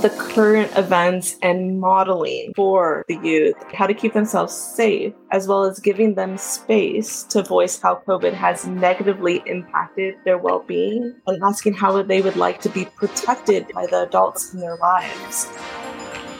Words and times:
the 0.00 0.10
current 0.10 0.70
events 0.76 1.36
and 1.42 1.78
modeling 1.78 2.52
for 2.56 3.04
the 3.08 3.18
youth, 3.22 3.56
how 3.74 3.86
to 3.86 3.94
keep 3.94 4.14
themselves 4.14 4.54
safe, 4.54 5.12
as 5.30 5.46
well 5.46 5.64
as 5.64 5.78
giving 5.80 6.14
them 6.14 6.38
space 6.38 7.24
to 7.24 7.42
voice 7.42 7.78
how 7.80 8.02
COVID 8.06 8.32
has 8.32 8.66
negatively 8.66 9.42
impacted 9.46 10.14
their 10.24 10.38
well 10.38 10.60
being 10.60 11.14
and 11.26 11.42
asking 11.42 11.74
how 11.74 12.02
they 12.02 12.22
would 12.22 12.36
like 12.36 12.60
to 12.62 12.68
be 12.70 12.86
protected 12.96 13.68
by 13.74 13.86
the 13.86 14.02
adults 14.02 14.54
in 14.54 14.60
their 14.60 14.76
lives. 14.76 15.46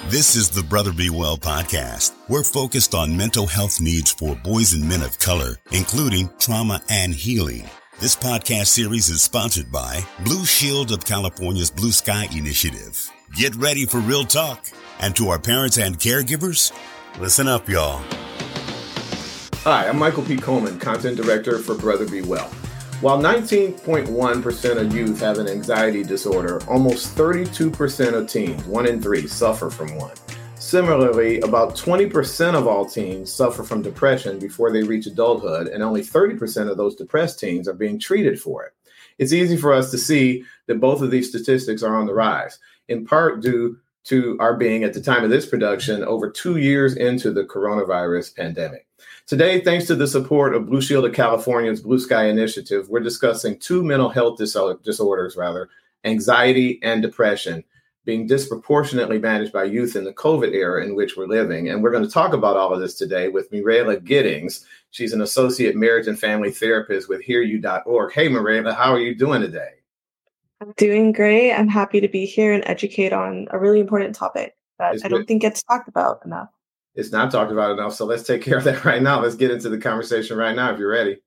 This 0.06 0.34
is 0.34 0.50
the 0.50 0.62
Brother 0.62 0.92
Be 0.92 1.10
Well 1.10 1.36
podcast. 1.36 2.12
We're 2.28 2.42
focused 2.44 2.94
on 2.94 3.16
mental 3.16 3.46
health 3.46 3.80
needs 3.80 4.10
for 4.10 4.34
boys 4.34 4.72
and 4.72 4.88
men 4.88 5.02
of 5.02 5.18
color, 5.18 5.56
including 5.70 6.30
trauma 6.38 6.82
and 6.88 7.14
healing. 7.14 7.68
This 8.00 8.16
podcast 8.16 8.66
series 8.66 9.08
is 9.10 9.22
sponsored 9.22 9.70
by 9.70 10.04
Blue 10.24 10.44
Shield 10.44 10.90
of 10.90 11.04
California's 11.04 11.70
Blue 11.70 11.92
Sky 11.92 12.26
Initiative. 12.34 13.10
Get 13.34 13.54
ready 13.56 13.86
for 13.86 13.98
real 13.98 14.24
talk. 14.24 14.66
And 15.00 15.16
to 15.16 15.30
our 15.30 15.38
parents 15.38 15.78
and 15.78 15.98
caregivers, 15.98 16.70
listen 17.18 17.48
up, 17.48 17.66
y'all. 17.66 18.02
Hi, 19.64 19.88
I'm 19.88 19.98
Michael 19.98 20.22
P. 20.22 20.36
Coleman, 20.36 20.78
Content 20.78 21.16
Director 21.16 21.58
for 21.58 21.74
Brother 21.74 22.06
Be 22.06 22.20
Well. 22.20 22.48
While 23.00 23.18
19.1% 23.18 24.76
of 24.78 24.94
youth 24.94 25.18
have 25.20 25.38
an 25.38 25.48
anxiety 25.48 26.02
disorder, 26.02 26.60
almost 26.68 27.16
32% 27.16 28.12
of 28.12 28.28
teens, 28.28 28.66
one 28.66 28.86
in 28.86 29.00
three, 29.00 29.26
suffer 29.26 29.70
from 29.70 29.96
one. 29.96 30.14
Similarly, 30.56 31.40
about 31.40 31.74
20% 31.74 32.54
of 32.54 32.66
all 32.66 32.84
teens 32.84 33.32
suffer 33.32 33.62
from 33.62 33.80
depression 33.80 34.40
before 34.40 34.70
they 34.70 34.82
reach 34.82 35.06
adulthood, 35.06 35.68
and 35.68 35.82
only 35.82 36.02
30% 36.02 36.70
of 36.70 36.76
those 36.76 36.96
depressed 36.96 37.40
teens 37.40 37.66
are 37.66 37.72
being 37.72 37.98
treated 37.98 38.38
for 38.38 38.64
it. 38.64 38.74
It's 39.18 39.32
easy 39.32 39.56
for 39.56 39.72
us 39.72 39.90
to 39.90 39.98
see 39.98 40.44
that 40.66 40.80
both 40.80 41.00
of 41.00 41.10
these 41.10 41.28
statistics 41.28 41.82
are 41.82 41.96
on 41.96 42.06
the 42.06 42.14
rise, 42.14 42.58
in 42.88 43.06
part 43.06 43.42
due 43.42 43.78
to 44.04 44.36
our 44.40 44.56
being 44.56 44.82
at 44.84 44.92
the 44.92 45.00
time 45.00 45.22
of 45.22 45.30
this 45.30 45.46
production 45.46 46.02
over 46.04 46.28
two 46.30 46.56
years 46.56 46.96
into 46.96 47.30
the 47.30 47.44
coronavirus 47.44 48.36
pandemic. 48.36 48.86
Today, 49.26 49.60
thanks 49.60 49.86
to 49.86 49.94
the 49.94 50.08
support 50.08 50.54
of 50.54 50.66
Blue 50.66 50.80
Shield 50.80 51.04
of 51.04 51.14
California's 51.14 51.80
Blue 51.80 51.98
Sky 51.98 52.26
Initiative, 52.26 52.88
we're 52.88 53.00
discussing 53.00 53.58
two 53.58 53.84
mental 53.84 54.08
health 54.08 54.38
disorders, 54.38 55.36
rather, 55.36 55.68
anxiety 56.04 56.80
and 56.82 57.00
depression, 57.00 57.62
being 58.04 58.26
disproportionately 58.26 59.18
managed 59.18 59.52
by 59.52 59.62
youth 59.62 59.94
in 59.94 60.02
the 60.02 60.12
COVID 60.12 60.52
era 60.52 60.84
in 60.84 60.96
which 60.96 61.16
we're 61.16 61.28
living. 61.28 61.68
And 61.68 61.82
we're 61.82 61.92
going 61.92 62.04
to 62.04 62.10
talk 62.10 62.32
about 62.32 62.56
all 62.56 62.74
of 62.74 62.80
this 62.80 62.94
today 62.94 63.28
with 63.28 63.52
Mirella 63.52 64.00
Giddings. 64.00 64.66
She's 64.90 65.12
an 65.12 65.22
associate 65.22 65.76
marriage 65.76 66.08
and 66.08 66.18
family 66.18 66.50
therapist 66.50 67.08
with 67.08 67.24
HearYou.org. 67.24 68.12
Hey, 68.12 68.28
Mirella, 68.28 68.74
how 68.74 68.92
are 68.92 69.00
you 69.00 69.14
doing 69.14 69.40
today? 69.40 69.81
I'm 70.62 70.72
doing 70.76 71.10
great. 71.10 71.52
I'm 71.52 71.66
happy 71.66 72.00
to 72.00 72.06
be 72.06 72.24
here 72.24 72.52
and 72.52 72.62
educate 72.66 73.12
on 73.12 73.48
a 73.50 73.58
really 73.58 73.80
important 73.80 74.14
topic 74.14 74.54
that 74.78 74.94
it's 74.94 75.04
I 75.04 75.08
don't 75.08 75.26
think 75.26 75.42
gets 75.42 75.60
talked 75.64 75.88
about 75.88 76.20
enough. 76.24 76.50
It's 76.94 77.10
not 77.10 77.32
talked 77.32 77.50
about 77.50 77.72
enough. 77.72 77.94
So 77.94 78.04
let's 78.04 78.22
take 78.22 78.42
care 78.42 78.58
of 78.58 78.64
that 78.64 78.84
right 78.84 79.02
now. 79.02 79.20
Let's 79.20 79.34
get 79.34 79.50
into 79.50 79.68
the 79.68 79.78
conversation 79.78 80.36
right 80.36 80.54
now 80.54 80.72
if 80.72 80.78
you're 80.78 80.88
ready. 80.88 81.18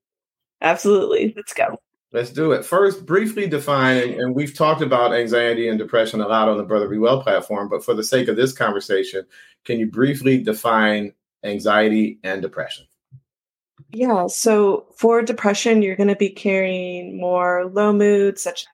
Absolutely. 0.62 1.34
Let's 1.36 1.54
go. 1.54 1.78
Let's 2.14 2.30
do 2.30 2.54
it. 2.54 2.64
First, 2.64 3.06
briefly 3.06 3.46
define, 3.46 4.14
and 4.22 4.34
we've 4.34 4.56
talked 4.56 4.82
about 4.82 5.14
anxiety 5.14 5.68
and 5.68 5.78
depression 5.78 6.22
a 6.22 6.28
lot 6.30 6.48
on 6.48 6.56
the 6.56 6.64
Brother 6.64 6.88
Be 6.88 6.98
Well 6.98 7.22
platform, 7.22 7.68
but 7.68 7.84
for 7.84 7.94
the 7.94 8.06
sake 8.06 8.30
of 8.30 8.38
this 8.38 8.54
conversation, 8.54 9.26
can 9.66 9.80
you 9.80 9.92
briefly 9.92 10.42
define 10.42 11.12
anxiety 11.44 12.20
and 12.24 12.42
depression? 12.42 12.86
Yeah. 13.90 14.28
So 14.28 14.86
for 14.96 15.22
depression, 15.22 15.82
you're 15.82 15.98
going 15.98 16.08
to 16.08 16.16
be 16.16 16.30
carrying 16.30 17.20
more 17.20 17.66
low 17.66 17.92
moods, 17.92 18.42
such 18.42 18.62
as 18.62 18.68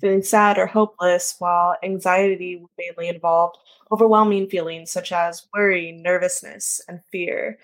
feeling 0.00 0.22
sad 0.22 0.58
or 0.58 0.66
hopeless, 0.66 1.34
while 1.38 1.76
anxiety 1.82 2.62
mainly 2.78 3.08
involved 3.08 3.58
overwhelming 3.92 4.48
feelings 4.48 4.90
such 4.90 5.12
as 5.12 5.46
worry, 5.54 5.92
nervousness, 5.92 6.80
and 6.88 7.00
fear. 7.10 7.58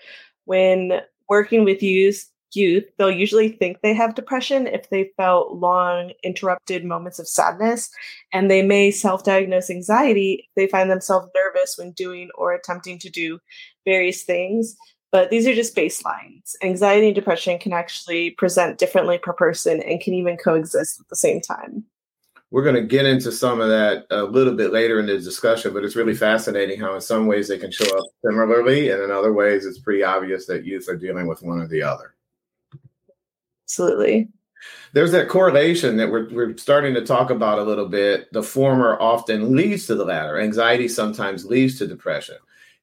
When 0.45 1.01
working 1.29 1.63
with 1.63 1.81
youth, 1.81 2.29
youth, 2.53 2.83
they'll 2.97 3.11
usually 3.11 3.49
think 3.49 3.81
they 3.81 3.93
have 3.93 4.15
depression 4.15 4.67
if 4.67 4.89
they 4.89 5.11
felt 5.17 5.53
long, 5.53 6.11
interrupted 6.23 6.83
moments 6.85 7.19
of 7.19 7.27
sadness. 7.27 7.89
And 8.33 8.49
they 8.49 8.61
may 8.61 8.91
self 8.91 9.23
diagnose 9.23 9.69
anxiety 9.69 10.47
if 10.47 10.55
they 10.55 10.67
find 10.67 10.89
themselves 10.89 11.29
nervous 11.35 11.75
when 11.77 11.91
doing 11.91 12.29
or 12.35 12.53
attempting 12.53 12.99
to 12.99 13.09
do 13.09 13.39
various 13.85 14.23
things. 14.23 14.75
But 15.11 15.29
these 15.29 15.45
are 15.45 15.53
just 15.53 15.75
baselines. 15.75 16.55
Anxiety 16.61 17.07
and 17.07 17.15
depression 17.15 17.59
can 17.59 17.73
actually 17.73 18.31
present 18.31 18.77
differently 18.77 19.17
per 19.17 19.33
person 19.33 19.81
and 19.81 19.99
can 19.99 20.13
even 20.13 20.37
coexist 20.37 21.01
at 21.01 21.09
the 21.09 21.15
same 21.15 21.41
time. 21.41 21.83
We're 22.49 22.63
going 22.63 22.75
to 22.75 22.81
get 22.81 23.05
into 23.05 23.31
some 23.31 23.61
of 23.61 23.69
that 23.69 24.05
a 24.09 24.23
little 24.23 24.53
bit 24.53 24.73
later 24.73 24.99
in 24.99 25.05
the 25.05 25.17
discussion, 25.17 25.73
but 25.73 25.85
it's 25.85 25.95
really 25.95 26.13
fascinating 26.13 26.79
how, 26.79 26.95
in 26.95 27.01
some 27.01 27.27
ways, 27.27 27.47
they 27.47 27.57
can 27.57 27.71
show 27.71 27.85
up 27.97 28.05
similarly, 28.25 28.89
and 28.89 29.01
in 29.01 29.09
other 29.09 29.31
ways, 29.31 29.65
it's 29.65 29.79
pretty 29.79 30.03
obvious 30.03 30.45
that 30.47 30.65
youth 30.65 30.89
are 30.89 30.97
dealing 30.97 31.27
with 31.27 31.41
one 31.43 31.59
or 31.59 31.67
the 31.67 31.81
other. 31.81 32.13
Absolutely. 33.65 34.27
There's 34.91 35.13
that 35.13 35.29
correlation 35.29 35.95
that 35.95 36.11
we're, 36.11 36.29
we're 36.29 36.57
starting 36.57 36.93
to 36.95 37.05
talk 37.05 37.29
about 37.29 37.57
a 37.57 37.63
little 37.63 37.87
bit. 37.87 38.31
The 38.33 38.43
former 38.43 39.01
often 39.01 39.55
leads 39.55 39.87
to 39.87 39.95
the 39.95 40.03
latter. 40.03 40.37
Anxiety 40.37 40.89
sometimes 40.89 41.45
leads 41.45 41.77
to 41.79 41.87
depression. 41.87 42.35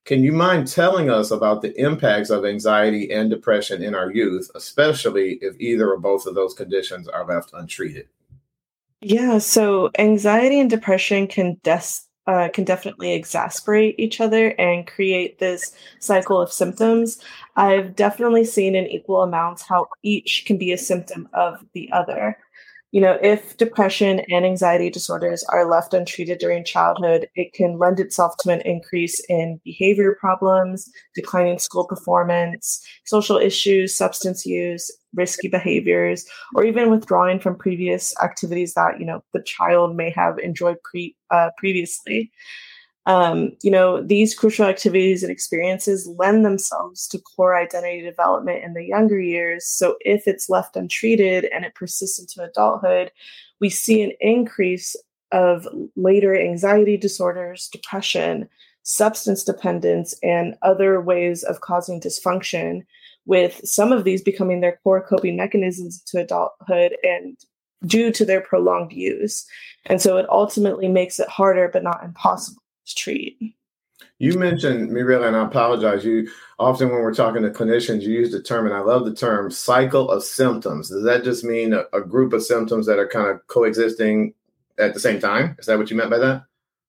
Can 0.09 0.25
you 0.25 0.33
mind 0.33 0.67
telling 0.67 1.11
us 1.11 1.33
about 1.33 1.61
the 1.61 1.79
impacts 1.79 2.31
of 2.31 2.47
anxiety 2.47 3.13
and 3.13 3.29
depression 3.29 3.83
in 3.83 3.95
our 3.95 4.11
youth, 4.11 4.51
especially 4.55 5.33
if 5.43 5.55
either 5.61 5.93
or 5.93 5.99
both 5.99 6.25
of 6.25 6.35
those 6.35 6.55
conditions 6.55 7.09
are 7.09 7.27
left 7.27 7.51
untreated? 7.53 8.09
Yeah, 9.03 9.37
so 9.37 9.91
anxiety 9.99 10.61
and 10.61 10.71
depression 10.71 11.27
can 11.27 11.61
des- 11.63 12.07
uh, 12.27 12.49
can 12.55 12.65
definitely 12.65 13.13
exasperate 13.13 13.97
each 13.99 14.19
other 14.19 14.55
and 14.59 14.87
create 14.87 15.41
this 15.41 15.75
cycle 15.99 16.41
of 16.41 16.51
symptoms. 16.51 17.23
I've 17.57 17.95
definitely 17.95 18.47
seen 18.47 18.75
in 18.75 18.87
equal 18.87 19.21
amounts 19.21 19.61
how 19.61 19.89
each 20.03 20.45
can 20.47 20.57
be 20.57 20.73
a 20.73 20.79
symptom 20.79 21.29
of 21.35 21.63
the 21.75 21.93
other. 21.93 22.39
You 22.91 23.03
know, 23.03 23.19
if 23.21 23.57
depression 23.59 24.23
and 24.31 24.47
anxiety 24.47 24.89
disorders 24.89 25.45
are 25.51 25.69
left 25.69 25.93
untreated 25.93 26.39
during 26.39 26.65
childhood, 26.65 27.29
it 27.35 27.53
can 27.53 27.79
lend 27.79 28.01
itself 28.01 28.35
to 28.41 28.51
an 28.51 28.63
increase 28.63 29.21
in 29.29 29.61
behavior 29.63 30.17
problems, 30.19 30.91
declining 31.15 31.59
school 31.59 31.87
performance, 31.87 32.83
social 33.05 33.37
issues, 33.37 33.95
substance 33.95 34.47
use, 34.47 34.91
risky 35.15 35.49
behaviors, 35.49 36.25
or 36.55 36.65
even 36.65 36.91
withdrawing 36.91 37.41
from 37.41 37.59
previous 37.59 38.15
activities 38.23 38.73
that, 38.73 38.99
you 38.99 39.05
know, 39.05 39.23
the 39.35 39.43
child 39.43 39.95
may 39.95 40.11
have 40.11 40.39
enjoyed 40.39 40.77
pre- 40.83 41.15
uh, 41.31 41.51
previously 41.59 42.31
um, 43.09 43.53
you 43.63 43.71
know, 43.71 44.03
these 44.03 44.35
crucial 44.35 44.67
activities 44.67 45.23
and 45.23 45.33
experiences 45.33 46.07
lend 46.19 46.45
themselves 46.45 47.09
to 47.09 47.19
core 47.19 47.57
identity 47.57 48.03
development 48.03 48.63
in 48.63 48.75
the 48.75 48.85
younger 48.85 49.19
years. 49.19 49.67
So 49.67 49.97
if 50.03 50.29
it's 50.29 50.51
left 50.51 50.77
untreated 50.77 51.47
and 51.47 51.65
it 51.65 51.75
persists 51.75 52.19
into 52.19 52.47
adulthood, 52.47 53.11
we 53.61 53.71
see 53.71 54.03
an 54.03 54.13
increase 54.21 54.95
of 55.33 55.67
later 55.97 56.39
anxiety 56.39 56.99
disorders, 56.99 57.71
depression, 57.73 58.47
substance 58.83 59.43
dependence, 59.43 60.15
and 60.23 60.55
other 60.61 61.01
ways 61.01 61.43
of 61.43 61.63
causing 61.63 62.03
dysfunction, 62.03 62.85
with 63.25 63.61
some 63.65 63.91
of 63.91 64.05
these 64.05 64.23
becoming 64.23 64.61
their 64.61 64.81
core 64.85 65.03
coping 65.03 65.37
mechanisms 65.37 66.03
to 66.03 66.21
adulthood 66.21 66.95
and 67.03 67.39
due 67.87 68.13
to 68.13 68.27
their 68.27 68.43
prolonged 68.43 68.93
use. 68.93 69.47
And 69.87 70.03
so 70.03 70.19
it 70.19 70.29
ultimately 70.29 70.89
makes 70.89 71.19
it 71.19 71.29
harder, 71.29 71.71
but 71.73 71.83
not 71.83 72.05
impossible 72.05 72.63
treat. 72.95 73.55
You 74.19 74.37
mentioned 74.39 74.91
Mirella, 74.91 75.29
and 75.29 75.37
I 75.37 75.45
apologize. 75.45 76.05
You 76.05 76.29
often, 76.59 76.89
when 76.89 77.01
we're 77.01 77.15
talking 77.15 77.43
to 77.43 77.51
clinicians, 77.51 78.03
you 78.03 78.13
use 78.13 78.33
the 78.33 78.43
term, 78.43 78.67
and 78.67 78.75
I 78.75 78.81
love 78.81 79.05
the 79.05 79.15
term 79.15 79.51
cycle 79.51 80.11
of 80.11 80.25
symptoms. 80.25 80.89
Does 80.89 81.05
that 81.05 81.23
just 81.23 81.45
mean 81.45 81.73
a, 81.73 81.85
a 81.93 82.01
group 82.01 82.33
of 82.33 82.43
symptoms 82.43 82.87
that 82.87 82.99
are 82.99 83.09
kind 83.09 83.29
of 83.29 83.47
coexisting 83.47 84.35
at 84.79 84.95
the 84.95 85.01
same 85.01 85.21
time? 85.21 85.57
Is 85.59 85.67
that 85.67 85.79
what 85.79 85.91
you 85.91 85.97
meant 85.97 86.11
by 86.11 86.19
that? 86.19 86.45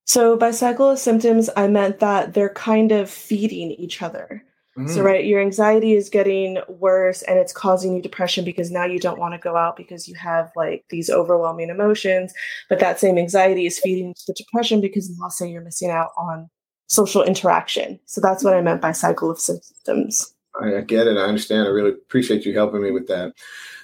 So, 0.06 0.38
by 0.38 0.50
cycle 0.52 0.90
of 0.90 0.98
symptoms, 0.98 1.51
I 1.56 1.68
meant 1.68 2.00
that 2.00 2.34
they're 2.34 2.50
kind 2.50 2.92
of 2.92 3.12
feeding 3.12 3.72
each 3.72 4.02
other. 4.02 4.44
Mm. 4.80 4.90
So, 4.90 5.02
right, 5.02 5.26
your 5.26 5.42
anxiety 5.42 5.94
is 5.94 6.10
getting 6.10 6.58
worse 6.70 7.22
and 7.24 7.38
it's 7.38 7.52
causing 7.52 7.96
you 7.96 8.02
depression 8.02 8.46
because 8.46 8.72
now 8.72 8.86
you 8.86 9.00
don't 9.00 9.20
want 9.20 9.34
to 9.34 9.40
go 9.40 9.58
out 9.58 9.76
because 9.76 10.08
you 10.08 10.16
have 10.16 10.52
like 10.56 10.86
these 10.90 11.10
overwhelming 11.10 11.70
emotions. 11.70 12.34
But 12.70 12.80
that 12.80 13.00
same 13.00 13.18
anxiety 13.18 13.66
is 13.66 13.80
feeding 13.80 14.08
into 14.08 14.22
the 14.28 14.34
depression 14.34 14.80
because 14.80 15.12
let's 15.22 15.38
say 15.38 15.50
you're 15.50 15.62
missing 15.62 15.90
out 15.90 16.12
on 16.18 16.50
social 16.88 17.24
interaction. 17.24 18.00
So, 18.06 18.22
that's 18.22 18.44
what 18.44 18.54
I 18.54 18.62
meant 18.62 18.81
by 18.81 18.94
cycle 18.94 19.30
of 19.30 19.40
symptoms. 19.40 20.34
I 20.62 20.81
get 20.81 21.08
it. 21.08 21.18
I 21.18 21.22
understand. 21.24 21.68
I 21.68 21.72
really 21.72 21.92
appreciate 21.92 22.46
you 22.46 22.54
helping 22.54 22.81
me 22.81 22.92
with 22.92 23.08
that 23.08 23.34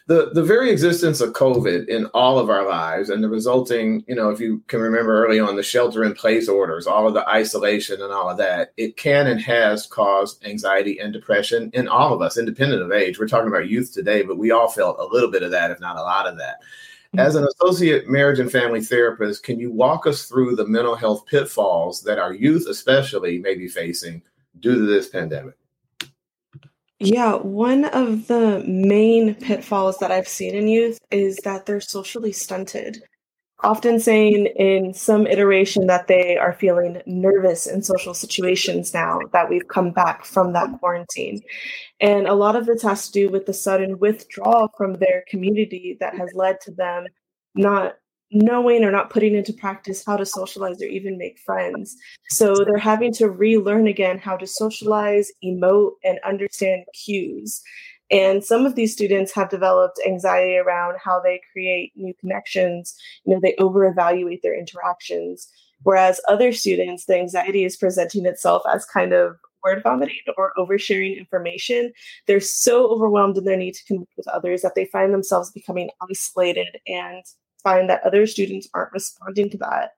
the 0.07 0.29
the 0.33 0.43
very 0.43 0.69
existence 0.69 1.19
of 1.19 1.33
COVID 1.33 1.87
in 1.87 2.05
all 2.07 2.37
of 2.37 2.49
our 2.49 2.67
lives 2.67 3.09
and 3.09 3.23
the 3.23 3.29
resulting, 3.29 4.03
you 4.07 4.13
know, 4.13 4.29
if 4.29 4.39
you 4.39 4.63
can 4.67 4.79
remember 4.79 5.25
early 5.25 5.39
on 5.39 5.55
the 5.55 5.63
shelter 5.63 6.03
in 6.03 6.13
place 6.13 6.47
orders, 6.47 6.85
all 6.85 7.07
of 7.07 7.15
the 7.15 7.27
isolation 7.27 8.01
and 8.01 8.13
all 8.13 8.29
of 8.29 8.37
that, 8.37 8.71
it 8.77 8.97
can 8.97 9.25
and 9.25 9.41
has 9.41 9.87
caused 9.87 10.45
anxiety 10.45 10.99
and 10.99 11.11
depression 11.11 11.71
in 11.73 11.87
all 11.87 12.13
of 12.13 12.21
us, 12.21 12.37
independent 12.37 12.83
of 12.83 12.91
age. 12.91 13.19
We're 13.19 13.27
talking 13.27 13.47
about 13.47 13.67
youth 13.67 13.93
today, 13.93 14.21
but 14.21 14.37
we 14.37 14.51
all 14.51 14.67
felt 14.67 14.99
a 14.99 15.05
little 15.05 15.31
bit 15.31 15.41
of 15.41 15.51
that, 15.51 15.71
if 15.71 15.79
not 15.79 15.97
a 15.97 16.01
lot 16.01 16.27
of 16.27 16.37
that. 16.37 16.61
Hmm. 17.13 17.19
As 17.19 17.35
an 17.35 17.47
associate 17.47 18.07
marriage 18.07 18.39
and 18.39 18.51
family 18.51 18.81
therapist, 18.81 19.43
can 19.43 19.59
you 19.59 19.71
walk 19.71 20.05
us 20.05 20.25
through 20.25 20.55
the 20.55 20.67
mental 20.67 20.95
health 20.95 21.25
pitfalls 21.25 22.01
that 22.01 22.19
our 22.19 22.33
youth, 22.33 22.67
especially, 22.69 23.39
may 23.39 23.55
be 23.55 23.67
facing 23.67 24.21
due 24.59 24.75
to 24.75 24.85
this 24.85 25.09
pandemic? 25.09 25.55
Yeah, 26.99 27.35
one 27.35 27.85
of 27.85 28.27
the 28.27 28.63
main 28.65 29.35
pitfalls 29.35 29.97
that 29.97 30.11
I've 30.11 30.27
seen 30.27 30.55
in 30.55 30.67
youth 30.67 30.97
is 31.11 31.37
that 31.43 31.65
they're 31.65 31.81
socially 31.81 32.31
stunted. 32.31 33.03
Often 33.63 33.99
saying 33.99 34.47
in 34.57 34.93
some 34.93 35.27
iteration 35.27 35.87
that 35.87 36.07
they 36.07 36.37
are 36.37 36.53
feeling 36.53 37.01
nervous 37.05 37.67
in 37.67 37.81
social 37.83 38.13
situations 38.13 38.93
now 38.93 39.19
that 39.33 39.49
we've 39.49 39.67
come 39.67 39.91
back 39.91 40.23
from 40.23 40.53
that 40.53 40.69
quarantine. 40.79 41.41
And 41.99 42.27
a 42.27 42.33
lot 42.33 42.55
of 42.55 42.65
this 42.65 42.83
has 42.83 43.07
to 43.07 43.11
do 43.11 43.29
with 43.29 43.45
the 43.45 43.53
sudden 43.53 43.99
withdrawal 43.99 44.69
from 44.77 44.93
their 44.93 45.23
community 45.27 45.97
that 45.99 46.15
has 46.15 46.31
led 46.33 46.61
to 46.61 46.71
them 46.71 47.07
not 47.55 47.95
knowing 48.31 48.83
or 48.83 48.91
not 48.91 49.09
putting 49.09 49.35
into 49.35 49.53
practice 49.53 50.03
how 50.05 50.17
to 50.17 50.25
socialize 50.25 50.81
or 50.81 50.85
even 50.85 51.17
make 51.17 51.39
friends. 51.39 51.95
So 52.29 52.55
they're 52.55 52.77
having 52.77 53.13
to 53.13 53.29
relearn 53.29 53.87
again 53.87 54.17
how 54.17 54.35
to 54.37 54.47
socialize, 54.47 55.31
emote, 55.43 55.91
and 56.03 56.19
understand 56.25 56.85
cues. 56.93 57.61
And 58.11 58.43
some 58.43 58.65
of 58.65 58.75
these 58.75 58.93
students 58.93 59.33
have 59.33 59.49
developed 59.49 59.99
anxiety 60.05 60.57
around 60.57 60.97
how 61.03 61.19
they 61.19 61.41
create 61.51 61.91
new 61.95 62.13
connections. 62.19 62.95
You 63.25 63.33
know, 63.33 63.39
they 63.41 63.55
over 63.57 63.85
evaluate 63.85 64.41
their 64.43 64.57
interactions. 64.57 65.47
Whereas 65.83 66.21
other 66.27 66.51
students, 66.51 67.05
the 67.05 67.17
anxiety 67.17 67.65
is 67.65 67.77
presenting 67.77 68.25
itself 68.25 68.63
as 68.71 68.85
kind 68.85 69.13
of 69.13 69.37
word 69.63 69.81
vomiting 69.81 70.15
or 70.37 70.53
oversharing 70.57 71.17
information. 71.17 71.91
They're 72.27 72.39
so 72.39 72.87
overwhelmed 72.87 73.37
in 73.37 73.45
their 73.45 73.57
need 73.57 73.73
to 73.73 73.85
connect 73.85 74.11
with 74.15 74.27
others 74.27 74.61
that 74.61 74.75
they 74.75 74.85
find 74.85 75.13
themselves 75.13 75.51
becoming 75.51 75.89
isolated 76.07 76.77
and 76.87 77.23
find 77.65 77.89
that 77.89 78.03
other 78.05 78.25
students 78.25 78.69
aren't 78.73 78.93
responding 78.93 79.49
to 79.49 79.57
that. 79.57 79.91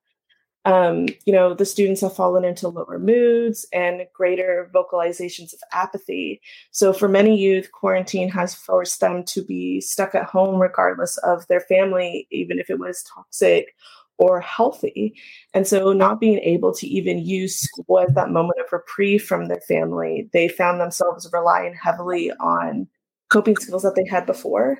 Um, 0.66 1.08
you 1.26 1.32
know, 1.32 1.54
the 1.54 1.66
students 1.66 2.02
have 2.02 2.16
fallen 2.16 2.44
into 2.44 2.68
lower 2.68 3.00
moods 3.00 3.66
and 3.72 4.02
greater 4.14 4.70
vocalizations 4.74 5.54
of 5.54 5.60
apathy. 5.72 6.42
So, 6.72 6.92
for 6.92 7.08
many 7.08 7.38
youth, 7.38 7.72
quarantine 7.72 8.28
has 8.30 8.54
forced 8.54 9.00
them 9.00 9.24
to 9.28 9.46
be 9.46 9.80
stuck 9.80 10.14
at 10.14 10.26
home 10.26 10.60
regardless 10.60 11.18
of 11.20 11.48
their 11.48 11.62
family, 11.62 12.28
even 12.32 12.60
if 12.60 12.70
it 12.70 12.80
was 12.80 13.04
toxic 13.04 13.76
or 14.18 14.42
healthy. 14.42 15.14
And 15.54 15.66
so, 15.66 15.94
not 15.94 16.20
being 16.20 16.40
able 16.40 16.74
to 16.74 16.88
even 16.88 17.20
use 17.20 17.58
school 17.58 18.00
as 18.00 18.14
that 18.16 18.32
moment 18.32 18.60
of 18.60 18.74
reprieve 18.74 19.24
from 19.24 19.46
their 19.46 19.62
family, 19.70 20.30
they 20.34 20.50
found 20.50 20.82
themselves 20.82 21.30
relying 21.32 21.76
heavily 21.82 22.32
on 22.42 22.90
coping 23.30 23.56
skills 23.56 23.84
that 23.84 23.96
they 23.96 24.06
had 24.06 24.26
before 24.26 24.80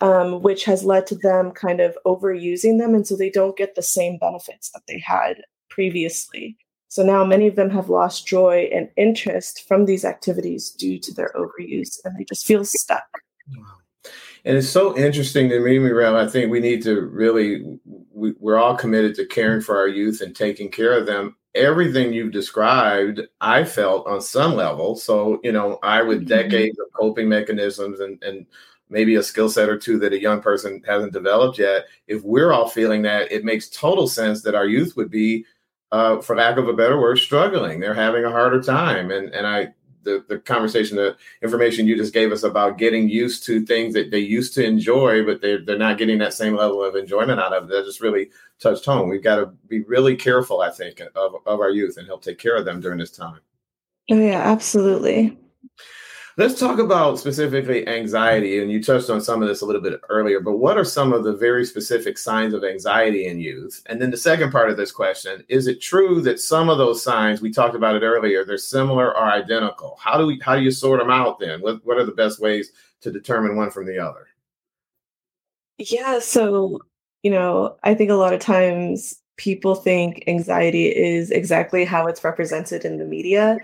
um, 0.00 0.42
which 0.42 0.64
has 0.64 0.84
led 0.84 1.06
to 1.08 1.14
them 1.14 1.50
kind 1.52 1.80
of 1.80 1.96
overusing 2.06 2.78
them. 2.78 2.94
And 2.94 3.06
so 3.06 3.16
they 3.16 3.30
don't 3.30 3.56
get 3.56 3.74
the 3.74 3.82
same 3.82 4.18
benefits 4.18 4.70
that 4.70 4.82
they 4.88 4.98
had 4.98 5.42
previously. 5.70 6.56
So 6.88 7.02
now 7.02 7.24
many 7.24 7.48
of 7.48 7.56
them 7.56 7.70
have 7.70 7.88
lost 7.88 8.26
joy 8.26 8.68
and 8.72 8.88
interest 8.96 9.66
from 9.66 9.86
these 9.86 10.04
activities 10.04 10.70
due 10.70 10.98
to 11.00 11.12
their 11.12 11.32
overuse 11.34 11.98
and 12.04 12.16
they 12.16 12.24
just 12.24 12.46
feel 12.46 12.64
stuck. 12.64 13.04
Wow. 13.56 13.64
And 14.44 14.58
it's 14.58 14.68
so 14.68 14.96
interesting 14.96 15.48
to 15.48 15.60
me, 15.60 15.78
Mirel. 15.78 16.16
I 16.16 16.28
think 16.28 16.50
we 16.50 16.60
need 16.60 16.82
to 16.82 17.00
really, 17.00 17.64
we, 18.12 18.34
we're 18.38 18.58
all 18.58 18.76
committed 18.76 19.14
to 19.16 19.26
caring 19.26 19.62
for 19.62 19.78
our 19.78 19.88
youth 19.88 20.20
and 20.20 20.36
taking 20.36 20.70
care 20.70 20.96
of 20.96 21.06
them. 21.06 21.36
Everything 21.54 22.12
you've 22.12 22.32
described, 22.32 23.22
I 23.40 23.64
felt 23.64 24.06
on 24.06 24.20
some 24.20 24.54
level. 24.54 24.96
So, 24.96 25.40
you 25.42 25.52
know, 25.52 25.78
I 25.82 26.02
with 26.02 26.18
mm-hmm. 26.18 26.28
decades 26.28 26.78
of 26.78 26.92
coping 26.92 27.28
mechanisms 27.28 28.00
and, 28.00 28.22
and 28.22 28.46
maybe 28.94 29.16
a 29.16 29.22
skill 29.22 29.50
set 29.50 29.68
or 29.68 29.76
two 29.76 29.98
that 29.98 30.14
a 30.14 30.20
young 30.20 30.40
person 30.40 30.82
hasn't 30.86 31.12
developed 31.12 31.58
yet. 31.58 31.84
If 32.06 32.22
we're 32.22 32.52
all 32.52 32.68
feeling 32.68 33.02
that, 33.02 33.30
it 33.30 33.44
makes 33.44 33.68
total 33.68 34.08
sense 34.08 34.42
that 34.42 34.54
our 34.54 34.66
youth 34.66 34.96
would 34.96 35.10
be, 35.10 35.44
uh, 35.92 36.22
for 36.22 36.36
lack 36.36 36.56
of 36.56 36.68
a 36.68 36.72
better 36.72 36.98
word, 36.98 37.18
struggling. 37.18 37.80
They're 37.80 37.92
having 37.92 38.24
a 38.24 38.30
harder 38.30 38.62
time. 38.62 39.10
And 39.10 39.34
and 39.34 39.46
I 39.46 39.74
the, 40.04 40.24
the 40.28 40.38
conversation, 40.38 40.96
the 40.96 41.16
information 41.42 41.86
you 41.86 41.96
just 41.96 42.14
gave 42.14 42.30
us 42.30 42.42
about 42.42 42.78
getting 42.78 43.08
used 43.08 43.44
to 43.46 43.64
things 43.64 43.94
that 43.94 44.10
they 44.10 44.18
used 44.18 44.54
to 44.54 44.64
enjoy, 44.64 45.24
but 45.24 45.40
they're, 45.40 45.64
they're 45.64 45.78
not 45.78 45.98
getting 45.98 46.18
that 46.18 46.34
same 46.34 46.54
level 46.54 46.84
of 46.84 46.94
enjoyment 46.94 47.40
out 47.40 47.52
of 47.52 47.64
it. 47.64 47.70
That 47.70 47.84
just 47.84 48.00
really 48.00 48.30
touched 48.60 48.84
home. 48.84 49.08
We've 49.08 49.22
got 49.22 49.36
to 49.36 49.46
be 49.66 49.80
really 49.84 50.14
careful, 50.14 50.60
I 50.60 50.70
think, 50.70 51.00
of, 51.00 51.34
of 51.46 51.60
our 51.60 51.70
youth 51.70 51.96
and 51.96 52.06
help 52.06 52.22
take 52.22 52.38
care 52.38 52.56
of 52.56 52.64
them 52.64 52.80
during 52.80 52.98
this 52.98 53.10
time. 53.10 53.40
Oh, 54.10 54.18
yeah, 54.18 54.42
absolutely. 54.42 55.38
Let's 56.36 56.58
talk 56.58 56.80
about 56.80 57.20
specifically 57.20 57.86
anxiety. 57.86 58.60
And 58.60 58.68
you 58.70 58.82
touched 58.82 59.08
on 59.08 59.20
some 59.20 59.40
of 59.40 59.48
this 59.48 59.60
a 59.60 59.66
little 59.66 59.80
bit 59.80 60.00
earlier, 60.08 60.40
but 60.40 60.58
what 60.58 60.76
are 60.76 60.84
some 60.84 61.12
of 61.12 61.22
the 61.22 61.32
very 61.32 61.64
specific 61.64 62.18
signs 62.18 62.54
of 62.54 62.64
anxiety 62.64 63.26
in 63.26 63.38
youth? 63.38 63.80
And 63.86 64.02
then 64.02 64.10
the 64.10 64.16
second 64.16 64.50
part 64.50 64.68
of 64.68 64.76
this 64.76 64.90
question 64.90 65.44
is 65.48 65.68
it 65.68 65.80
true 65.80 66.20
that 66.22 66.40
some 66.40 66.68
of 66.68 66.78
those 66.78 67.04
signs, 67.04 67.40
we 67.40 67.52
talked 67.52 67.76
about 67.76 67.94
it 67.94 68.02
earlier, 68.02 68.44
they're 68.44 68.58
similar 68.58 69.16
or 69.16 69.26
identical? 69.26 69.96
How 70.02 70.18
do 70.18 70.26
we 70.26 70.40
how 70.44 70.56
do 70.56 70.62
you 70.62 70.72
sort 70.72 70.98
them 70.98 71.10
out 71.10 71.38
then? 71.38 71.60
What 71.60 71.84
what 71.84 71.98
are 71.98 72.06
the 72.06 72.12
best 72.12 72.40
ways 72.40 72.72
to 73.02 73.12
determine 73.12 73.54
one 73.54 73.70
from 73.70 73.86
the 73.86 74.00
other? 74.00 74.26
Yeah, 75.78 76.18
so 76.18 76.80
you 77.22 77.30
know, 77.30 77.76
I 77.84 77.94
think 77.94 78.10
a 78.10 78.14
lot 78.14 78.34
of 78.34 78.40
times 78.40 79.20
people 79.36 79.74
think 79.74 80.24
anxiety 80.26 80.86
is 80.86 81.30
exactly 81.30 81.84
how 81.84 82.06
it's 82.06 82.24
represented 82.24 82.84
in 82.84 82.98
the 82.98 83.04
media. 83.04 83.58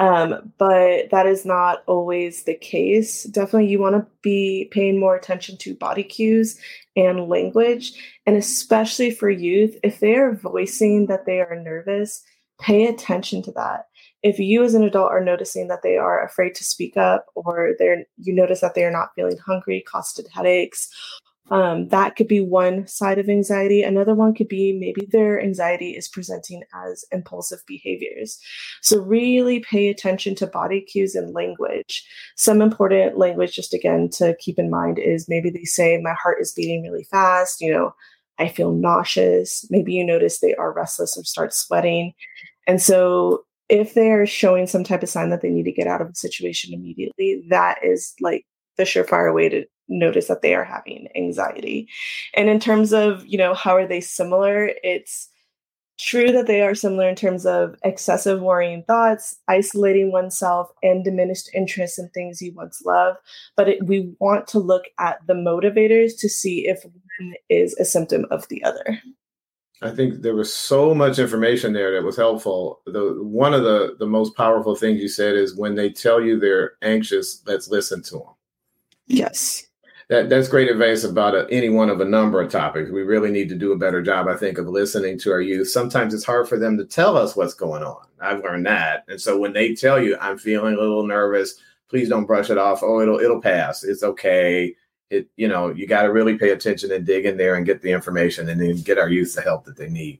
Um, 0.00 0.50
but 0.56 1.10
that 1.10 1.26
is 1.26 1.44
not 1.44 1.82
always 1.86 2.44
the 2.44 2.54
case. 2.54 3.24
Definitely, 3.24 3.68
you 3.68 3.78
want 3.78 3.96
to 3.96 4.06
be 4.22 4.68
paying 4.72 4.98
more 4.98 5.14
attention 5.14 5.58
to 5.58 5.74
body 5.74 6.02
cues 6.02 6.58
and 6.96 7.28
language. 7.28 7.92
And 8.24 8.34
especially 8.34 9.10
for 9.10 9.28
youth, 9.28 9.76
if 9.82 10.00
they 10.00 10.14
are 10.14 10.34
voicing 10.34 11.06
that 11.06 11.26
they 11.26 11.40
are 11.40 11.54
nervous, 11.54 12.24
pay 12.62 12.86
attention 12.86 13.42
to 13.42 13.52
that. 13.52 13.88
If 14.22 14.38
you 14.38 14.64
as 14.64 14.72
an 14.72 14.84
adult 14.84 15.10
are 15.10 15.22
noticing 15.22 15.68
that 15.68 15.82
they 15.82 15.98
are 15.98 16.24
afraid 16.24 16.54
to 16.54 16.64
speak 16.64 16.96
up 16.96 17.26
or 17.34 17.74
they're 17.78 18.04
you 18.16 18.34
notice 18.34 18.62
that 18.62 18.74
they 18.74 18.84
are 18.84 18.90
not 18.90 19.10
feeling 19.14 19.36
hungry, 19.36 19.84
costed 19.86 20.28
headaches, 20.32 20.88
um, 21.50 21.88
that 21.88 22.14
could 22.14 22.28
be 22.28 22.40
one 22.40 22.86
side 22.86 23.18
of 23.18 23.28
anxiety. 23.28 23.82
Another 23.82 24.14
one 24.14 24.34
could 24.34 24.46
be 24.46 24.72
maybe 24.72 25.06
their 25.10 25.42
anxiety 25.42 25.90
is 25.90 26.06
presenting 26.06 26.62
as 26.72 27.04
impulsive 27.10 27.60
behaviors. 27.66 28.38
So, 28.82 29.00
really 29.00 29.60
pay 29.60 29.88
attention 29.88 30.36
to 30.36 30.46
body 30.46 30.80
cues 30.80 31.16
and 31.16 31.34
language. 31.34 32.06
Some 32.36 32.62
important 32.62 33.18
language, 33.18 33.54
just 33.54 33.74
again 33.74 34.08
to 34.10 34.36
keep 34.38 34.58
in 34.58 34.70
mind, 34.70 35.00
is 35.00 35.28
maybe 35.28 35.50
they 35.50 35.64
say, 35.64 35.98
My 36.00 36.14
heart 36.14 36.38
is 36.40 36.52
beating 36.52 36.84
really 36.84 37.04
fast, 37.04 37.60
you 37.60 37.72
know, 37.72 37.94
I 38.38 38.48
feel 38.48 38.72
nauseous. 38.72 39.66
Maybe 39.70 39.92
you 39.94 40.04
notice 40.04 40.38
they 40.38 40.54
are 40.54 40.72
restless 40.72 41.16
or 41.18 41.24
start 41.24 41.52
sweating. 41.52 42.12
And 42.68 42.80
so, 42.80 43.44
if 43.68 43.94
they're 43.94 44.26
showing 44.26 44.68
some 44.68 44.84
type 44.84 45.02
of 45.02 45.08
sign 45.08 45.30
that 45.30 45.42
they 45.42 45.50
need 45.50 45.64
to 45.64 45.72
get 45.72 45.88
out 45.88 46.00
of 46.00 46.10
a 46.10 46.14
situation 46.14 46.74
immediately, 46.74 47.44
that 47.50 47.78
is 47.84 48.14
like 48.20 48.46
the 48.76 48.84
surefire 48.84 49.34
way 49.34 49.48
to 49.48 49.64
notice 49.90 50.28
that 50.28 50.40
they 50.40 50.54
are 50.54 50.64
having 50.64 51.08
anxiety. 51.16 51.88
And 52.34 52.48
in 52.48 52.60
terms 52.60 52.92
of, 52.92 53.26
you 53.26 53.36
know, 53.36 53.52
how 53.52 53.76
are 53.76 53.86
they 53.86 54.00
similar? 54.00 54.70
It's 54.82 55.28
true 55.98 56.32
that 56.32 56.46
they 56.46 56.62
are 56.62 56.74
similar 56.74 57.08
in 57.08 57.14
terms 57.14 57.44
of 57.44 57.76
excessive 57.84 58.40
worrying 58.40 58.82
thoughts, 58.84 59.36
isolating 59.48 60.10
oneself, 60.10 60.70
and 60.82 61.04
diminished 61.04 61.50
interest 61.52 61.98
in 61.98 62.08
things 62.10 62.40
you 62.40 62.54
once 62.54 62.82
loved. 62.86 63.18
But 63.56 63.68
it, 63.68 63.86
we 63.86 64.14
want 64.18 64.46
to 64.48 64.58
look 64.58 64.84
at 64.98 65.18
the 65.26 65.34
motivators 65.34 66.12
to 66.20 66.28
see 66.28 66.66
if 66.66 66.84
one 66.84 67.34
is 67.50 67.74
a 67.74 67.84
symptom 67.84 68.24
of 68.30 68.48
the 68.48 68.64
other. 68.64 69.02
I 69.82 69.90
think 69.90 70.22
there 70.22 70.34
was 70.34 70.52
so 70.52 70.94
much 70.94 71.18
information 71.18 71.72
there 71.72 71.92
that 71.92 72.04
was 72.04 72.16
helpful. 72.16 72.82
The 72.84 73.16
one 73.18 73.54
of 73.54 73.62
the 73.62 73.96
the 73.98 74.06
most 74.06 74.36
powerful 74.36 74.74
things 74.74 75.00
you 75.00 75.08
said 75.08 75.36
is 75.36 75.56
when 75.56 75.74
they 75.74 75.88
tell 75.88 76.20
you 76.20 76.38
they're 76.38 76.72
anxious, 76.82 77.42
let's 77.46 77.68
listen 77.68 78.02
to 78.02 78.18
them. 78.18 78.34
Yes 79.06 79.69
that 80.10 80.28
that's 80.28 80.48
great 80.48 80.68
advice 80.68 81.04
about 81.04 81.36
a, 81.36 81.46
any 81.50 81.68
one 81.68 81.88
of 81.88 82.00
a 82.00 82.04
number 82.04 82.42
of 82.42 82.50
topics. 82.50 82.90
We 82.90 83.02
really 83.02 83.30
need 83.30 83.48
to 83.48 83.54
do 83.54 83.72
a 83.72 83.78
better 83.78 84.02
job, 84.02 84.26
I 84.26 84.36
think, 84.36 84.58
of 84.58 84.66
listening 84.66 85.18
to 85.20 85.30
our 85.30 85.40
youth. 85.40 85.70
Sometimes 85.70 86.12
it's 86.12 86.24
hard 86.24 86.48
for 86.48 86.58
them 86.58 86.76
to 86.78 86.84
tell 86.84 87.16
us 87.16 87.36
what's 87.36 87.54
going 87.54 87.84
on. 87.84 88.04
I've 88.20 88.42
learned 88.42 88.66
that, 88.66 89.04
and 89.08 89.20
so 89.20 89.38
when 89.38 89.52
they 89.52 89.72
tell 89.74 90.02
you, 90.02 90.18
"I'm 90.20 90.36
feeling 90.36 90.74
a 90.74 90.80
little 90.80 91.06
nervous," 91.06 91.54
please 91.88 92.08
don't 92.08 92.26
brush 92.26 92.50
it 92.50 92.58
off. 92.58 92.82
Oh, 92.82 93.00
it'll 93.00 93.20
it'll 93.20 93.40
pass. 93.40 93.84
It's 93.84 94.02
okay. 94.02 94.74
It 95.10 95.28
you 95.36 95.46
know 95.46 95.70
you 95.70 95.86
got 95.86 96.02
to 96.02 96.12
really 96.12 96.36
pay 96.36 96.50
attention 96.50 96.90
and 96.90 97.06
dig 97.06 97.24
in 97.24 97.36
there 97.36 97.54
and 97.54 97.64
get 97.64 97.80
the 97.80 97.92
information, 97.92 98.48
and 98.48 98.60
then 98.60 98.82
get 98.82 98.98
our 98.98 99.08
youth 99.08 99.36
the 99.36 99.42
help 99.42 99.64
that 99.66 99.76
they 99.76 99.88
need. 99.88 100.18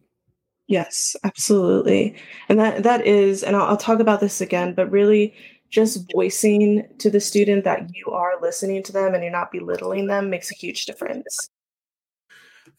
Yes, 0.69 1.17
absolutely, 1.25 2.15
and 2.49 2.61
that 2.61 2.85
that 2.85 3.05
is, 3.05 3.43
and 3.43 3.57
I'll, 3.57 3.71
I'll 3.71 3.77
talk 3.77 3.99
about 3.99 4.21
this 4.21 4.41
again, 4.41 4.73
but 4.73 4.89
really 4.89 5.35
just 5.71 6.11
voicing 6.13 6.87
to 6.99 7.11
the 7.11 7.21
student 7.21 7.65
that 7.65 7.95
you 7.95 8.07
are 8.13 8.41
listening 8.41 8.83
to 8.83 8.93
them 8.93 9.15
and 9.15 9.23
you're 9.23 9.33
not 9.33 9.53
belittling 9.53 10.07
them 10.07 10.29
makes 10.29 10.51
a 10.51 10.55
huge 10.55 10.85
difference. 10.87 11.49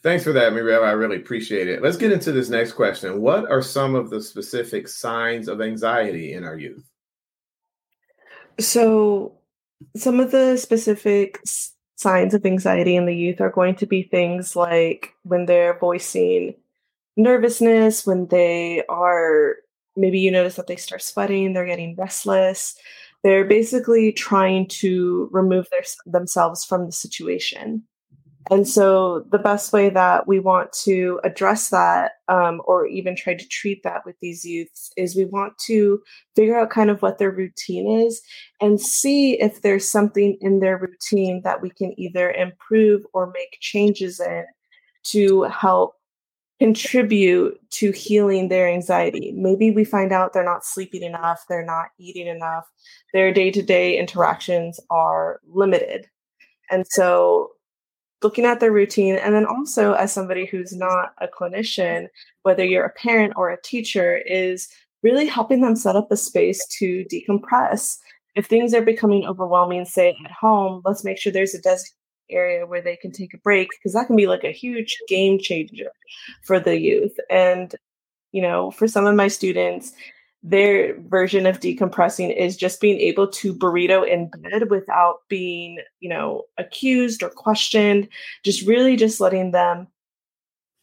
Thanks 0.04 0.24
for 0.24 0.34
that, 0.34 0.54
Mirel. 0.54 0.84
I 0.84 0.92
really 0.92 1.18
appreciate 1.18 1.68
it. 1.68 1.82
Let's 1.82 1.98
get 1.98 2.12
into 2.12 2.32
this 2.32 2.50
next 2.50 2.74
question. 2.74 3.22
What 3.22 3.50
are 3.50 3.62
some 3.62 3.96
of 3.96 4.10
the 4.10 4.22
specific 4.22 4.88
signs 4.88 5.48
of 5.48 5.62
anxiety 5.62 6.34
in 6.34 6.44
our 6.44 6.58
youth? 6.58 6.84
So, 8.60 9.34
some 9.96 10.20
of 10.20 10.32
the 10.32 10.58
specific 10.58 11.40
signs 11.96 12.34
of 12.34 12.46
anxiety 12.46 12.96
in 12.96 13.06
the 13.06 13.16
youth 13.16 13.42
are 13.42 13.50
going 13.52 13.76
to 13.76 13.86
be 13.86 14.04
things 14.04 14.56
like 14.56 15.14
when 15.24 15.46
they're 15.46 15.78
voicing 15.78 16.56
nervousness, 17.16 18.06
when 18.06 18.28
they 18.28 18.84
are 18.90 19.58
maybe 19.96 20.20
you 20.20 20.32
notice 20.32 20.56
that 20.56 20.68
they 20.68 20.76
start 20.76 21.02
sweating, 21.02 21.54
they're 21.54 21.66
getting 21.66 21.96
restless. 21.96 22.76
They're 23.24 23.46
basically 23.46 24.12
trying 24.12 24.68
to 24.68 25.30
remove 25.32 25.68
their, 25.70 25.84
themselves 26.06 26.66
from 26.66 26.86
the 26.86 26.92
situation. 26.92 27.84
And 28.50 28.68
so, 28.68 29.24
the 29.32 29.38
best 29.38 29.72
way 29.72 29.90
that 29.92 30.28
we 30.28 30.40
want 30.40 30.74
to 30.84 31.20
address 31.24 31.70
that, 31.70 32.14
um, 32.28 32.62
or 32.66 32.88
even 32.88 33.16
try 33.16 33.36
to 33.36 33.48
treat 33.50 33.84
that 33.84 34.04
with 34.04 34.16
these 34.20 34.44
youths, 34.44 34.92
is 34.98 35.16
we 35.16 35.26
want 35.26 35.58
to 35.68 36.02
figure 36.36 36.60
out 36.60 36.72
kind 36.72 36.90
of 36.90 37.02
what 37.04 37.20
their 37.20 37.32
routine 37.32 37.88
is 37.88 38.20
and 38.60 38.82
see 38.82 39.40
if 39.40 39.62
there's 39.62 39.88
something 39.88 40.38
in 40.42 40.60
their 40.60 40.78
routine 40.78 41.42
that 41.44 41.62
we 41.62 41.70
can 41.70 41.94
either 42.00 42.32
improve 42.32 43.06
or 43.14 43.32
make 43.32 43.58
changes 43.62 44.20
in 44.20 44.46
to 45.04 45.44
help 45.44 45.94
contribute 46.62 47.60
to 47.72 47.90
healing 47.92 48.48
their 48.48 48.68
anxiety. 48.68 49.34
Maybe 49.36 49.72
we 49.72 49.84
find 49.84 50.12
out 50.12 50.32
they're 50.32 50.44
not 50.44 50.64
sleeping 50.64 51.02
enough, 51.02 51.44
they're 51.50 51.66
not 51.66 51.88
eating 51.98 52.28
enough, 52.28 52.70
their 53.16 53.34
day 53.34 53.50
to 53.50 53.64
day 53.64 53.98
interactions 53.98 54.80
are 54.92 55.40
limited. 55.52 56.06
And 56.70 56.86
so, 56.88 57.50
looking 58.22 58.46
at 58.46 58.60
their 58.60 58.72
routine 58.72 59.16
and 59.16 59.34
then 59.34 59.48
also 59.48 59.94
as 59.94 60.14
somebody 60.14 60.46
who's 60.46 60.72
not 60.72 61.14
a 61.20 61.28
clinician 61.28 62.06
whether 62.44 62.64
you're 62.64 62.86
a 62.86 62.94
parent 62.94 63.34
or 63.36 63.50
a 63.50 63.60
teacher 63.64 64.18
is 64.28 64.68
really 65.02 65.26
helping 65.26 65.62
them 65.62 65.76
set 65.76 65.96
up 65.96 66.12
a 66.12 66.16
space 66.16 66.64
to 66.68 67.04
decompress 67.12 67.98
if 68.36 68.46
things 68.46 68.76
are 68.76 68.84
becoming 68.84 69.26
overwhelming 69.26 69.86
say 69.86 70.16
at 70.24 70.32
home 70.32 70.84
let's 70.86 71.04
make 71.04 71.18
sure 71.18 71.34
there's 71.34 71.56
a 71.56 71.62
designated 71.62 72.01
area 72.32 72.66
where 72.66 72.82
they 72.82 72.96
can 72.96 73.12
take 73.12 73.34
a 73.34 73.38
break 73.38 73.70
because 73.72 73.94
that 73.94 74.08
can 74.08 74.16
be 74.16 74.28
like 74.28 74.44
a 74.44 74.52
huge 74.52 74.98
game 75.08 75.40
changer 75.40 75.92
for 76.44 76.60
the 76.60 76.80
youth 76.80 77.16
and 77.30 77.76
you 78.32 78.42
know 78.42 78.72
for 78.72 78.88
some 78.88 79.06
of 79.06 79.16
my 79.16 79.28
students 79.28 79.94
their 80.44 81.00
version 81.02 81.46
of 81.46 81.60
decompressing 81.60 82.36
is 82.36 82.58
just 82.58 82.82
being 82.82 83.00
able 83.00 83.28
to 83.28 83.54
burrito 83.54 84.08
in 84.08 84.30
bed 84.30 84.70
without 84.72 85.18
being, 85.30 85.80
you 86.00 86.10
know, 86.10 86.44
accused 86.58 87.22
or 87.22 87.30
questioned, 87.30 88.08
just 88.44 88.66
really 88.66 88.96
just 88.96 89.22
letting 89.22 89.52
them 89.52 89.88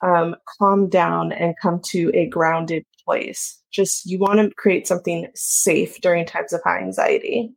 um, 0.01 0.37
calm 0.59 0.89
down 0.89 1.33
and 1.33 1.57
come 1.61 1.81
to 1.87 2.11
a 2.15 2.27
grounded 2.27 2.85
place. 3.05 3.61
Just 3.73 4.07
you 4.07 4.19
want 4.19 4.39
to 4.39 4.55
create 4.55 4.87
something 4.87 5.27
safe 5.35 6.01
during 6.01 6.25
times 6.25 6.53
of 6.53 6.61
high 6.63 6.79
anxiety 6.79 7.53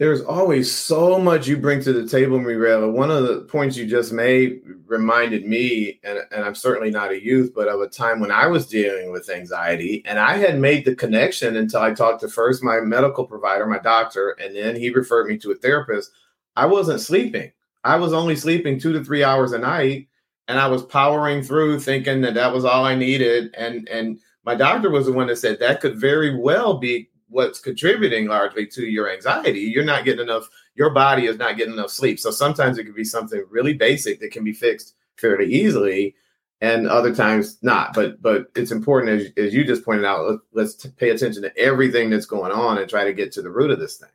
there's 0.00 0.22
always 0.22 0.72
so 0.72 1.18
much 1.18 1.46
you 1.46 1.58
bring 1.58 1.82
to 1.82 1.92
the 1.92 2.08
table, 2.08 2.40
Mirella. 2.40 2.90
One 2.90 3.10
of 3.10 3.24
the 3.24 3.42
points 3.42 3.76
you 3.76 3.84
just 3.84 4.14
made 4.14 4.62
reminded 4.86 5.44
me, 5.44 6.00
and, 6.02 6.20
and, 6.32 6.42
I'm 6.42 6.54
certainly 6.54 6.90
not 6.90 7.10
a 7.10 7.22
youth, 7.22 7.52
but 7.54 7.68
of 7.68 7.82
a 7.82 7.86
time 7.86 8.18
when 8.18 8.30
I 8.30 8.46
was 8.46 8.66
dealing 8.66 9.12
with 9.12 9.28
anxiety. 9.28 10.02
And 10.06 10.18
I 10.18 10.38
had 10.38 10.58
made 10.58 10.86
the 10.86 10.94
connection 10.94 11.54
until 11.54 11.82
I 11.82 11.92
talked 11.92 12.22
to 12.22 12.30
first 12.30 12.64
my 12.64 12.80
medical 12.80 13.26
provider, 13.26 13.66
my 13.66 13.78
doctor, 13.78 14.30
and 14.40 14.56
then 14.56 14.74
he 14.74 14.88
referred 14.88 15.26
me 15.26 15.36
to 15.36 15.50
a 15.50 15.56
therapist. 15.56 16.10
I 16.56 16.64
wasn't 16.64 17.02
sleeping. 17.02 17.52
I 17.84 17.96
was 17.96 18.14
only 18.14 18.36
sleeping 18.36 18.80
two 18.80 18.94
to 18.94 19.04
three 19.04 19.22
hours 19.22 19.52
a 19.52 19.58
night. 19.58 20.08
And 20.48 20.58
I 20.58 20.66
was 20.66 20.82
powering 20.82 21.42
through 21.42 21.78
thinking 21.78 22.22
that 22.22 22.32
that 22.34 22.54
was 22.54 22.64
all 22.64 22.86
I 22.86 22.94
needed. 22.94 23.54
And, 23.54 23.86
and 23.90 24.18
my 24.44 24.54
doctor 24.54 24.88
was 24.88 25.04
the 25.04 25.12
one 25.12 25.26
that 25.26 25.36
said 25.36 25.60
that 25.60 25.82
could 25.82 26.00
very 26.00 26.34
well 26.34 26.78
be 26.78 27.09
what's 27.30 27.60
contributing 27.60 28.26
largely 28.26 28.66
to 28.66 28.84
your 28.84 29.10
anxiety. 29.10 29.60
You're 29.60 29.84
not 29.84 30.04
getting 30.04 30.22
enough, 30.22 30.48
your 30.74 30.90
body 30.90 31.26
is 31.26 31.38
not 31.38 31.56
getting 31.56 31.74
enough 31.74 31.90
sleep. 31.90 32.18
So 32.18 32.30
sometimes 32.30 32.76
it 32.76 32.84
could 32.84 32.94
be 32.94 33.04
something 33.04 33.44
really 33.48 33.72
basic 33.72 34.20
that 34.20 34.32
can 34.32 34.44
be 34.44 34.52
fixed 34.52 34.94
fairly 35.16 35.46
easily 35.46 36.14
and 36.60 36.86
other 36.86 37.14
times 37.14 37.58
not. 37.62 37.94
But 37.94 38.20
but 38.20 38.50
it's 38.54 38.70
important 38.70 39.20
as, 39.20 39.32
as 39.36 39.54
you 39.54 39.64
just 39.64 39.84
pointed 39.84 40.04
out, 40.04 40.40
let, 40.52 40.66
us 40.66 40.74
pay 40.96 41.10
attention 41.10 41.42
to 41.42 41.56
everything 41.56 42.10
that's 42.10 42.26
going 42.26 42.52
on 42.52 42.78
and 42.78 42.88
try 42.88 43.04
to 43.04 43.12
get 43.12 43.32
to 43.32 43.42
the 43.42 43.50
root 43.50 43.70
of 43.70 43.78
this 43.78 43.96
thing. 43.96 44.10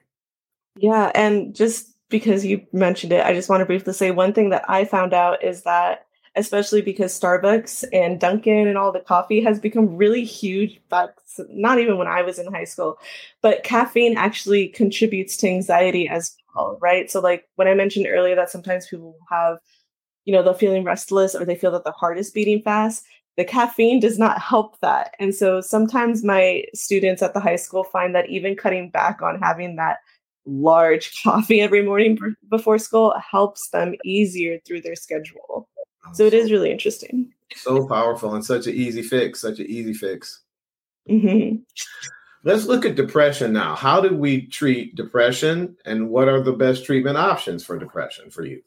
Yeah, 0.77 1.11
and 1.15 1.55
just 1.55 1.95
because 2.09 2.45
you 2.45 2.65
mentioned 2.71 3.13
it, 3.13 3.25
I 3.25 3.33
just 3.33 3.49
want 3.49 3.61
to 3.61 3.65
briefly 3.65 3.93
say 3.93 4.11
one 4.11 4.33
thing 4.33 4.49
that 4.49 4.69
I 4.69 4.85
found 4.85 5.13
out 5.13 5.43
is 5.43 5.63
that 5.63 6.04
especially 6.35 6.81
because 6.81 7.17
Starbucks 7.17 7.85
and 7.93 8.19
Dunkin' 8.19 8.67
and 8.67 8.77
all 8.77 8.91
the 8.91 8.99
coffee 8.99 9.41
has 9.43 9.59
become 9.59 9.95
really 9.95 10.23
huge. 10.23 10.81
But 10.89 11.15
not 11.49 11.79
even 11.79 11.97
when 11.97 12.07
I 12.07 12.21
was 12.21 12.39
in 12.39 12.51
high 12.53 12.65
school, 12.65 12.97
but 13.41 13.63
caffeine 13.63 14.17
actually 14.17 14.67
contributes 14.69 15.37
to 15.37 15.47
anxiety 15.47 16.07
as 16.07 16.35
well, 16.55 16.77
right? 16.81 17.09
So, 17.09 17.19
like 17.19 17.47
when 17.55 17.67
I 17.67 17.73
mentioned 17.73 18.07
earlier 18.09 18.35
that 18.35 18.49
sometimes 18.49 18.87
people 18.87 19.17
have, 19.29 19.57
you 20.25 20.33
know, 20.33 20.43
they're 20.43 20.53
feeling 20.53 20.83
restless 20.83 21.35
or 21.35 21.45
they 21.45 21.55
feel 21.55 21.71
that 21.71 21.83
the 21.83 21.91
heart 21.91 22.17
is 22.19 22.31
beating 22.31 22.61
fast. 22.61 23.05
The 23.37 23.45
caffeine 23.45 23.99
does 23.99 24.17
not 24.17 24.41
help 24.41 24.79
that. 24.79 25.13
And 25.19 25.35
so 25.35 25.59
sometimes 25.59 26.23
my 26.23 26.63
students 26.73 27.21
at 27.21 27.33
the 27.33 27.41
high 27.41 27.57
school 27.57 27.83
find 27.83 28.15
that 28.15 28.29
even 28.29 28.55
cutting 28.55 28.89
back 28.89 29.21
on 29.21 29.39
having 29.41 29.75
that 29.75 29.97
large 30.45 31.11
coffee 31.23 31.61
every 31.61 31.83
morning 31.83 32.17
before 32.49 32.77
school 32.77 33.13
helps 33.31 33.69
them 33.69 33.95
easier 34.05 34.59
through 34.65 34.81
their 34.81 34.95
schedule. 34.95 35.67
So 36.13 36.25
it 36.25 36.33
is 36.33 36.51
really 36.51 36.71
interesting. 36.71 37.31
So 37.55 37.87
powerful 37.87 38.35
and 38.35 38.45
such 38.45 38.67
an 38.67 38.73
easy 38.73 39.01
fix, 39.01 39.41
such 39.41 39.59
an 39.59 39.65
easy 39.67 39.93
fix. 39.93 40.41
Mm-hmm. 41.09 41.57
Let's 42.43 42.65
look 42.65 42.85
at 42.85 42.95
depression 42.95 43.53
now. 43.53 43.75
How 43.75 44.01
do 44.01 44.15
we 44.15 44.47
treat 44.47 44.95
depression 44.95 45.77
and 45.85 46.09
what 46.09 46.27
are 46.27 46.41
the 46.41 46.53
best 46.53 46.85
treatment 46.85 47.17
options 47.17 47.63
for 47.63 47.79
depression 47.79 48.29
for 48.29 48.45
you? 48.45 48.61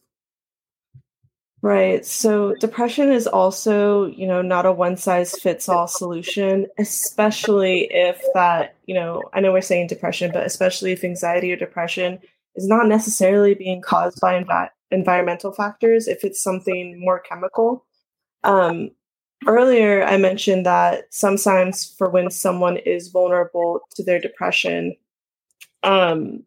Right. 1.60 2.06
So 2.06 2.54
depression 2.54 3.10
is 3.10 3.26
also, 3.26 4.06
you 4.06 4.28
know, 4.28 4.42
not 4.42 4.66
a 4.66 4.72
one 4.72 4.96
size 4.96 5.32
fits 5.32 5.68
all 5.68 5.88
solution, 5.88 6.68
especially 6.78 7.88
if 7.90 8.22
that, 8.34 8.76
you 8.86 8.94
know, 8.94 9.22
I 9.32 9.40
know 9.40 9.52
we're 9.52 9.60
saying 9.60 9.88
depression, 9.88 10.30
but 10.32 10.46
especially 10.46 10.92
if 10.92 11.02
anxiety 11.02 11.52
or 11.52 11.56
depression 11.56 12.20
is 12.54 12.68
not 12.68 12.86
necessarily 12.86 13.54
being 13.54 13.80
caused 13.80 14.20
by 14.20 14.36
environmental 14.90 15.52
factors 15.52 16.08
if 16.08 16.24
it's 16.24 16.42
something 16.42 16.98
more 17.00 17.20
chemical. 17.20 17.84
Um, 18.44 18.90
earlier, 19.46 20.04
I 20.04 20.16
mentioned 20.16 20.66
that 20.66 21.12
some 21.12 21.36
signs 21.36 21.94
for 21.96 22.08
when 22.08 22.30
someone 22.30 22.76
is 22.78 23.08
vulnerable 23.08 23.80
to 23.94 24.02
their 24.02 24.20
depression, 24.20 24.96
um, 25.82 26.42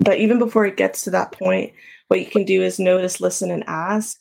that 0.00 0.18
even 0.18 0.38
before 0.38 0.64
it 0.66 0.76
gets 0.76 1.02
to 1.02 1.10
that 1.10 1.32
point, 1.32 1.72
what 2.08 2.20
you 2.20 2.26
can 2.26 2.44
do 2.44 2.62
is 2.62 2.78
notice, 2.78 3.20
listen, 3.20 3.50
and 3.50 3.64
ask. 3.66 4.18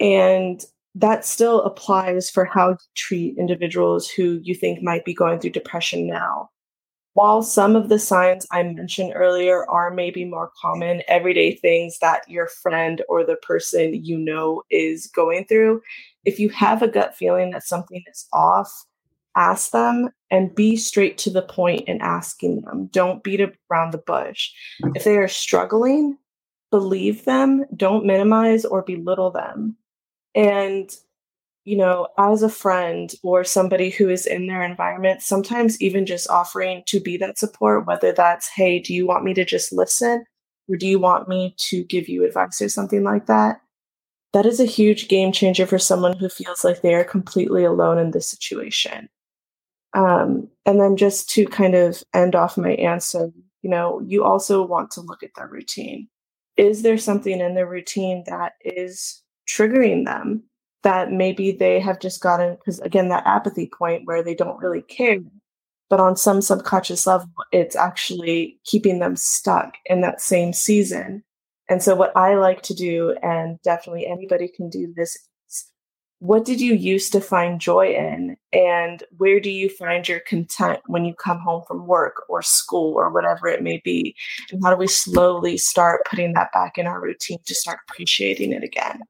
And 0.00 0.62
that 0.94 1.24
still 1.24 1.62
applies 1.62 2.30
for 2.30 2.44
how 2.44 2.70
you 2.70 2.76
treat 2.94 3.38
individuals 3.38 4.08
who 4.08 4.40
you 4.42 4.54
think 4.54 4.82
might 4.82 5.04
be 5.04 5.14
going 5.14 5.38
through 5.38 5.50
depression 5.50 6.06
now 6.06 6.50
while 7.14 7.42
some 7.42 7.74
of 7.74 7.88
the 7.88 7.98
signs 7.98 8.46
I 8.52 8.62
mentioned 8.62 9.12
earlier 9.14 9.68
are 9.68 9.90
maybe 9.90 10.24
more 10.24 10.52
common 10.60 11.02
everyday 11.08 11.54
things 11.56 11.98
that 12.00 12.28
your 12.28 12.46
friend 12.46 13.02
or 13.08 13.24
the 13.24 13.36
person 13.36 14.04
you 14.04 14.16
know 14.16 14.62
is 14.70 15.08
going 15.08 15.46
through, 15.46 15.82
if 16.24 16.38
you 16.38 16.48
have 16.50 16.82
a 16.82 16.88
gut 16.88 17.16
feeling 17.16 17.50
that 17.50 17.64
something 17.64 18.04
is 18.08 18.26
off, 18.32 18.84
ask 19.36 19.70
them 19.70 20.10
and 20.30 20.54
be 20.54 20.76
straight 20.76 21.18
to 21.18 21.30
the 21.30 21.42
point 21.42 21.88
in 21.88 22.00
asking 22.00 22.60
them. 22.62 22.86
Don't 22.92 23.22
beat 23.22 23.40
around 23.70 23.92
the 23.92 23.98
bush. 23.98 24.50
If 24.94 25.04
they 25.04 25.16
are 25.16 25.28
struggling, 25.28 26.18
believe 26.70 27.24
them, 27.24 27.64
don't 27.76 28.04
minimize 28.04 28.64
or 28.64 28.82
belittle 28.82 29.30
them. 29.30 29.76
And 30.34 30.94
you 31.68 31.76
know, 31.76 32.08
as 32.16 32.42
a 32.42 32.48
friend 32.48 33.12
or 33.22 33.44
somebody 33.44 33.90
who 33.90 34.08
is 34.08 34.24
in 34.24 34.46
their 34.46 34.62
environment, 34.62 35.20
sometimes 35.20 35.78
even 35.82 36.06
just 36.06 36.30
offering 36.30 36.82
to 36.86 36.98
be 36.98 37.18
that 37.18 37.36
support, 37.36 37.86
whether 37.86 38.10
that's, 38.10 38.48
hey, 38.48 38.78
do 38.78 38.94
you 38.94 39.06
want 39.06 39.22
me 39.22 39.34
to 39.34 39.44
just 39.44 39.70
listen? 39.70 40.24
Or 40.66 40.76
do 40.76 40.86
you 40.86 40.98
want 40.98 41.28
me 41.28 41.54
to 41.68 41.84
give 41.84 42.08
you 42.08 42.24
advice 42.24 42.62
or 42.62 42.70
something 42.70 43.04
like 43.04 43.26
that? 43.26 43.60
That 44.32 44.46
is 44.46 44.60
a 44.60 44.64
huge 44.64 45.08
game 45.08 45.30
changer 45.30 45.66
for 45.66 45.78
someone 45.78 46.16
who 46.16 46.30
feels 46.30 46.64
like 46.64 46.80
they 46.80 46.94
are 46.94 47.04
completely 47.04 47.64
alone 47.64 47.98
in 47.98 48.12
this 48.12 48.30
situation. 48.30 49.10
Um, 49.92 50.48
and 50.64 50.80
then 50.80 50.96
just 50.96 51.28
to 51.30 51.44
kind 51.44 51.74
of 51.74 52.02
end 52.14 52.34
off 52.34 52.56
my 52.56 52.72
answer, 52.76 53.30
you 53.60 53.68
know, 53.68 54.00
you 54.06 54.24
also 54.24 54.66
want 54.66 54.90
to 54.92 55.02
look 55.02 55.22
at 55.22 55.32
their 55.36 55.48
routine. 55.48 56.08
Is 56.56 56.80
there 56.80 56.96
something 56.96 57.40
in 57.40 57.54
their 57.54 57.68
routine 57.68 58.24
that 58.26 58.54
is 58.64 59.22
triggering 59.46 60.06
them? 60.06 60.44
That 60.82 61.10
maybe 61.10 61.52
they 61.52 61.80
have 61.80 62.00
just 62.00 62.20
gotten 62.20 62.54
because 62.54 62.78
again 62.80 63.08
that 63.08 63.26
apathy 63.26 63.70
point 63.76 64.02
where 64.06 64.22
they 64.22 64.34
don't 64.34 64.60
really 64.60 64.82
care 64.82 65.18
but 65.90 66.00
on 66.00 66.16
some 66.16 66.42
subconscious 66.42 67.06
level 67.06 67.28
it's 67.52 67.76
actually 67.76 68.58
keeping 68.64 68.98
them 68.98 69.16
stuck 69.16 69.74
in 69.86 70.00
that 70.02 70.20
same 70.20 70.52
season. 70.52 71.24
And 71.70 71.82
so 71.82 71.94
what 71.94 72.16
i 72.16 72.34
like 72.34 72.62
to 72.62 72.74
do 72.74 73.16
and 73.22 73.60
definitely 73.62 74.06
anybody 74.06 74.48
can 74.48 74.70
do 74.70 74.92
this 74.96 75.16
is 75.48 75.66
what 76.20 76.44
did 76.44 76.60
you 76.60 76.74
used 76.74 77.12
to 77.12 77.20
find 77.20 77.60
joy 77.60 77.94
in? 77.94 78.36
And 78.52 79.04
where 79.18 79.38
do 79.38 79.50
you 79.50 79.68
find 79.68 80.08
your 80.08 80.18
content 80.20 80.80
when 80.86 81.04
you 81.04 81.14
come 81.14 81.38
home 81.38 81.62
from 81.68 81.86
work 81.86 82.24
or 82.28 82.42
school 82.42 82.94
or 82.94 83.10
whatever 83.10 83.46
it 83.46 83.62
may 83.62 83.80
be? 83.84 84.16
And 84.50 84.60
how 84.64 84.70
do 84.70 84.76
we 84.76 84.88
slowly 84.88 85.56
start 85.58 86.00
putting 86.10 86.32
that 86.32 86.52
back 86.52 86.76
in 86.76 86.86
our 86.88 87.00
routine 87.00 87.38
to 87.46 87.54
start 87.54 87.78
appreciating 87.88 88.52
it 88.52 88.64
again 88.64 89.00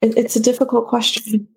it, 0.00 0.16
it's 0.16 0.36
a 0.36 0.40
difficult 0.40 0.88
question 0.88 1.48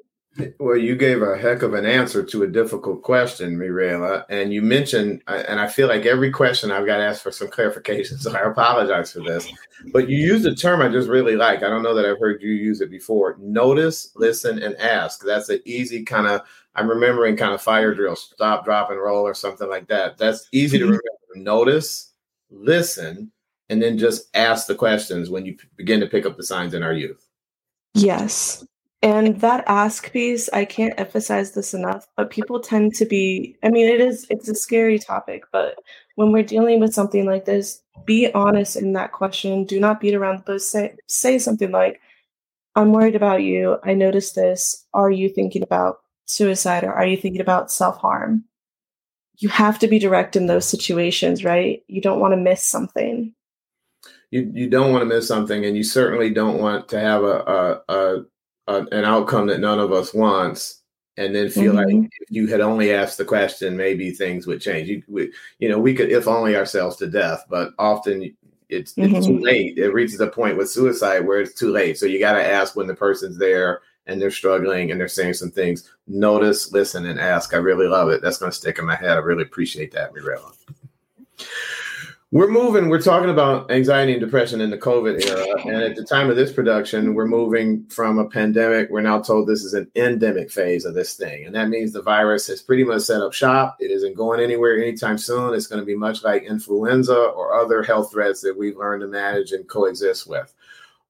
well, 0.59 0.77
you 0.77 0.95
gave 0.95 1.21
a 1.21 1.37
heck 1.37 1.61
of 1.61 1.73
an 1.73 1.85
answer 1.85 2.23
to 2.23 2.43
a 2.43 2.47
difficult 2.47 3.01
question, 3.03 3.57
Mirella. 3.57 4.25
And 4.29 4.53
you 4.53 4.61
mentioned, 4.61 5.21
and 5.27 5.59
I 5.59 5.67
feel 5.67 5.89
like 5.89 6.05
every 6.05 6.31
question 6.31 6.71
I've 6.71 6.85
got 6.85 6.97
to 6.97 7.03
ask 7.03 7.21
for 7.21 7.31
some 7.31 7.49
clarification. 7.49 8.17
So 8.21 8.35
I 8.35 8.49
apologize 8.49 9.11
for 9.11 9.21
this. 9.21 9.51
But 9.91 10.07
you 10.07 10.17
used 10.17 10.45
a 10.45 10.55
term 10.55 10.81
I 10.81 10.89
just 10.89 11.09
really 11.09 11.35
like. 11.35 11.63
I 11.63 11.69
don't 11.69 11.83
know 11.83 11.95
that 11.95 12.05
I've 12.05 12.19
heard 12.19 12.41
you 12.41 12.51
use 12.51 12.81
it 12.81 12.91
before. 12.91 13.35
Notice, 13.39 14.11
listen, 14.15 14.61
and 14.61 14.75
ask. 14.77 15.23
That's 15.25 15.49
an 15.49 15.59
easy 15.65 16.03
kind 16.03 16.27
of, 16.27 16.41
I'm 16.75 16.87
remembering 16.87 17.35
kind 17.35 17.53
of 17.53 17.61
fire 17.61 17.93
drill, 17.93 18.15
stop, 18.15 18.63
drop, 18.63 18.91
and 18.91 18.99
roll, 18.99 19.25
or 19.25 19.33
something 19.33 19.69
like 19.69 19.87
that. 19.87 20.17
That's 20.17 20.47
easy 20.51 20.77
to 20.77 20.85
mm-hmm. 20.85 20.91
remember. 20.91 21.51
Notice, 21.51 22.13
listen, 22.49 23.31
and 23.69 23.81
then 23.81 23.97
just 23.97 24.29
ask 24.35 24.67
the 24.67 24.75
questions 24.75 25.29
when 25.29 25.45
you 25.45 25.57
begin 25.75 25.99
to 25.99 26.07
pick 26.07 26.25
up 26.25 26.37
the 26.37 26.43
signs 26.43 26.73
in 26.73 26.83
our 26.83 26.93
youth. 26.93 27.27
Yes. 27.93 28.65
And 29.03 29.39
that 29.41 29.63
ask 29.67 30.11
piece, 30.11 30.47
I 30.53 30.63
can't 30.65 30.93
emphasize 30.99 31.53
this 31.53 31.73
enough, 31.73 32.07
but 32.15 32.29
people 32.29 32.59
tend 32.59 32.93
to 32.95 33.05
be, 33.05 33.57
I 33.63 33.69
mean, 33.69 33.87
it 33.87 33.99
is, 33.99 34.27
it's 34.29 34.47
a 34.47 34.53
scary 34.53 34.99
topic, 34.99 35.43
but 35.51 35.75
when 36.15 36.31
we're 36.31 36.43
dealing 36.43 36.79
with 36.79 36.93
something 36.93 37.25
like 37.25 37.45
this, 37.45 37.81
be 38.05 38.31
honest 38.33 38.75
in 38.75 38.93
that 38.93 39.11
question. 39.11 39.65
Do 39.65 39.79
not 39.79 39.99
beat 40.01 40.13
around 40.13 40.37
the 40.39 40.43
bush. 40.43 40.61
Say, 40.63 40.95
say 41.07 41.39
something 41.39 41.71
like, 41.71 41.99
I'm 42.75 42.93
worried 42.93 43.15
about 43.15 43.41
you. 43.43 43.77
I 43.83 43.93
noticed 43.93 44.35
this. 44.35 44.85
Are 44.93 45.11
you 45.11 45.29
thinking 45.29 45.63
about 45.63 45.99
suicide 46.25 46.83
or 46.83 46.93
are 46.93 47.05
you 47.05 47.17
thinking 47.17 47.41
about 47.41 47.71
self 47.71 47.97
harm? 47.97 48.45
You 49.37 49.49
have 49.49 49.79
to 49.79 49.87
be 49.87 49.99
direct 49.99 50.35
in 50.35 50.45
those 50.47 50.67
situations, 50.67 51.43
right? 51.43 51.83
You 51.87 52.01
don't 52.01 52.19
want 52.19 52.33
to 52.33 52.37
miss 52.37 52.63
something. 52.63 53.33
You, 54.31 54.49
you 54.53 54.69
don't 54.69 54.91
want 54.91 55.01
to 55.01 55.05
miss 55.05 55.27
something, 55.27 55.65
and 55.65 55.75
you 55.75 55.83
certainly 55.83 56.29
don't 56.29 56.59
want 56.59 56.87
to 56.89 56.99
have 56.99 57.23
a, 57.23 57.81
a, 57.87 57.93
a 57.93 58.25
uh, 58.67 58.85
an 58.91 59.05
outcome 59.05 59.47
that 59.47 59.59
none 59.59 59.79
of 59.79 59.91
us 59.91 60.13
wants 60.13 60.81
and 61.17 61.35
then 61.35 61.49
feel 61.49 61.73
mm-hmm. 61.73 61.99
like 61.99 62.11
if 62.21 62.31
you 62.31 62.47
had 62.47 62.61
only 62.61 62.93
asked 62.93 63.17
the 63.17 63.25
question 63.25 63.75
maybe 63.75 64.11
things 64.11 64.47
would 64.47 64.61
change. 64.61 64.87
You 64.87 65.03
we, 65.07 65.33
you 65.59 65.67
know 65.67 65.79
we 65.79 65.93
could 65.93 66.11
if 66.11 66.27
only 66.27 66.55
ourselves 66.55 66.95
to 66.97 67.07
death 67.07 67.43
but 67.49 67.73
often 67.79 68.35
it's, 68.69 68.93
mm-hmm. 68.93 69.15
it's 69.15 69.25
too 69.25 69.33
mm-hmm. 69.33 69.43
late. 69.43 69.77
It 69.77 69.93
reaches 69.93 70.21
a 70.21 70.27
point 70.27 70.57
with 70.57 70.69
suicide 70.69 71.25
where 71.27 71.41
it's 71.41 71.53
too 71.53 71.71
late. 71.71 71.97
So 71.97 72.05
you 72.05 72.19
got 72.19 72.33
to 72.33 72.45
ask 72.45 72.75
when 72.75 72.87
the 72.87 72.95
person's 72.95 73.37
there 73.37 73.81
and 74.05 74.21
they're 74.21 74.31
struggling 74.31 74.91
and 74.91 74.99
they're 74.99 75.09
saying 75.09 75.33
some 75.33 75.51
things. 75.51 75.91
Notice 76.07 76.71
listen 76.71 77.05
and 77.07 77.19
ask. 77.19 77.53
I 77.53 77.57
really 77.57 77.87
love 77.87 78.09
it. 78.09 78.21
That's 78.21 78.37
going 78.37 78.51
to 78.51 78.57
stick 78.57 78.79
in 78.79 78.85
my 78.85 78.95
head. 78.95 79.11
I 79.17 79.19
really 79.19 79.43
appreciate 79.43 79.91
that 79.91 80.13
mirella 80.13 80.53
we're 82.33 82.49
moving, 82.49 82.87
we're 82.87 83.01
talking 83.01 83.29
about 83.29 83.69
anxiety 83.69 84.13
and 84.13 84.21
depression 84.21 84.61
in 84.61 84.69
the 84.69 84.77
COVID 84.77 85.27
era. 85.27 85.61
And 85.65 85.83
at 85.83 85.97
the 85.97 86.05
time 86.05 86.29
of 86.29 86.37
this 86.37 86.53
production, 86.53 87.13
we're 87.13 87.27
moving 87.27 87.85
from 87.87 88.19
a 88.19 88.29
pandemic. 88.29 88.89
We're 88.89 89.01
now 89.01 89.19
told 89.19 89.47
this 89.47 89.65
is 89.65 89.73
an 89.73 89.91
endemic 89.97 90.49
phase 90.49 90.85
of 90.85 90.93
this 90.93 91.15
thing. 91.15 91.45
And 91.45 91.53
that 91.55 91.67
means 91.67 91.91
the 91.91 92.01
virus 92.01 92.47
has 92.47 92.61
pretty 92.61 92.85
much 92.85 93.01
set 93.01 93.21
up 93.21 93.33
shop. 93.33 93.75
It 93.81 93.91
isn't 93.91 94.15
going 94.15 94.39
anywhere 94.39 94.81
anytime 94.81 95.17
soon. 95.17 95.53
It's 95.53 95.67
going 95.67 95.81
to 95.81 95.85
be 95.85 95.95
much 95.95 96.23
like 96.23 96.43
influenza 96.43 97.17
or 97.17 97.59
other 97.59 97.83
health 97.83 98.13
threats 98.13 98.39
that 98.41 98.57
we've 98.57 98.77
learned 98.77 99.01
to 99.01 99.07
manage 99.07 99.51
and 99.51 99.67
coexist 99.67 100.25
with. 100.25 100.53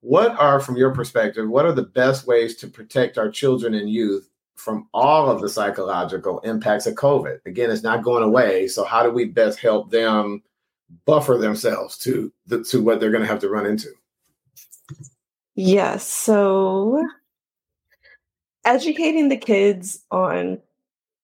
What 0.00 0.32
are, 0.40 0.58
from 0.58 0.76
your 0.76 0.92
perspective, 0.92 1.48
what 1.48 1.66
are 1.66 1.72
the 1.72 1.82
best 1.82 2.26
ways 2.26 2.56
to 2.56 2.66
protect 2.66 3.16
our 3.16 3.30
children 3.30 3.74
and 3.74 3.88
youth 3.88 4.28
from 4.56 4.88
all 4.92 5.30
of 5.30 5.40
the 5.40 5.48
psychological 5.48 6.40
impacts 6.40 6.88
of 6.88 6.96
COVID? 6.96 7.46
Again, 7.46 7.70
it's 7.70 7.84
not 7.84 8.02
going 8.02 8.24
away. 8.24 8.66
So, 8.66 8.82
how 8.82 9.04
do 9.04 9.12
we 9.12 9.26
best 9.26 9.60
help 9.60 9.92
them? 9.92 10.42
Buffer 11.04 11.38
themselves 11.38 11.98
to 11.98 12.32
the, 12.46 12.62
to 12.64 12.82
what 12.82 13.00
they're 13.00 13.10
going 13.10 13.22
to 13.22 13.28
have 13.28 13.40
to 13.40 13.48
run 13.48 13.66
into. 13.66 13.88
Yes. 15.54 16.06
So 16.06 17.06
educating 18.64 19.28
the 19.28 19.36
kids 19.36 20.04
on 20.10 20.58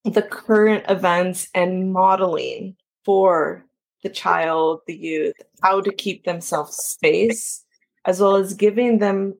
the 0.04 0.22
current 0.22 0.84
events 0.88 1.48
and 1.54 1.92
modeling 1.92 2.76
for 3.04 3.64
the 4.02 4.08
child, 4.08 4.80
the 4.86 4.96
youth, 4.96 5.34
how 5.62 5.80
to 5.80 5.92
keep 5.92 6.24
themselves 6.24 6.76
space, 6.76 7.64
as 8.04 8.20
well 8.20 8.36
as 8.36 8.54
giving 8.54 8.98
them, 8.98 9.34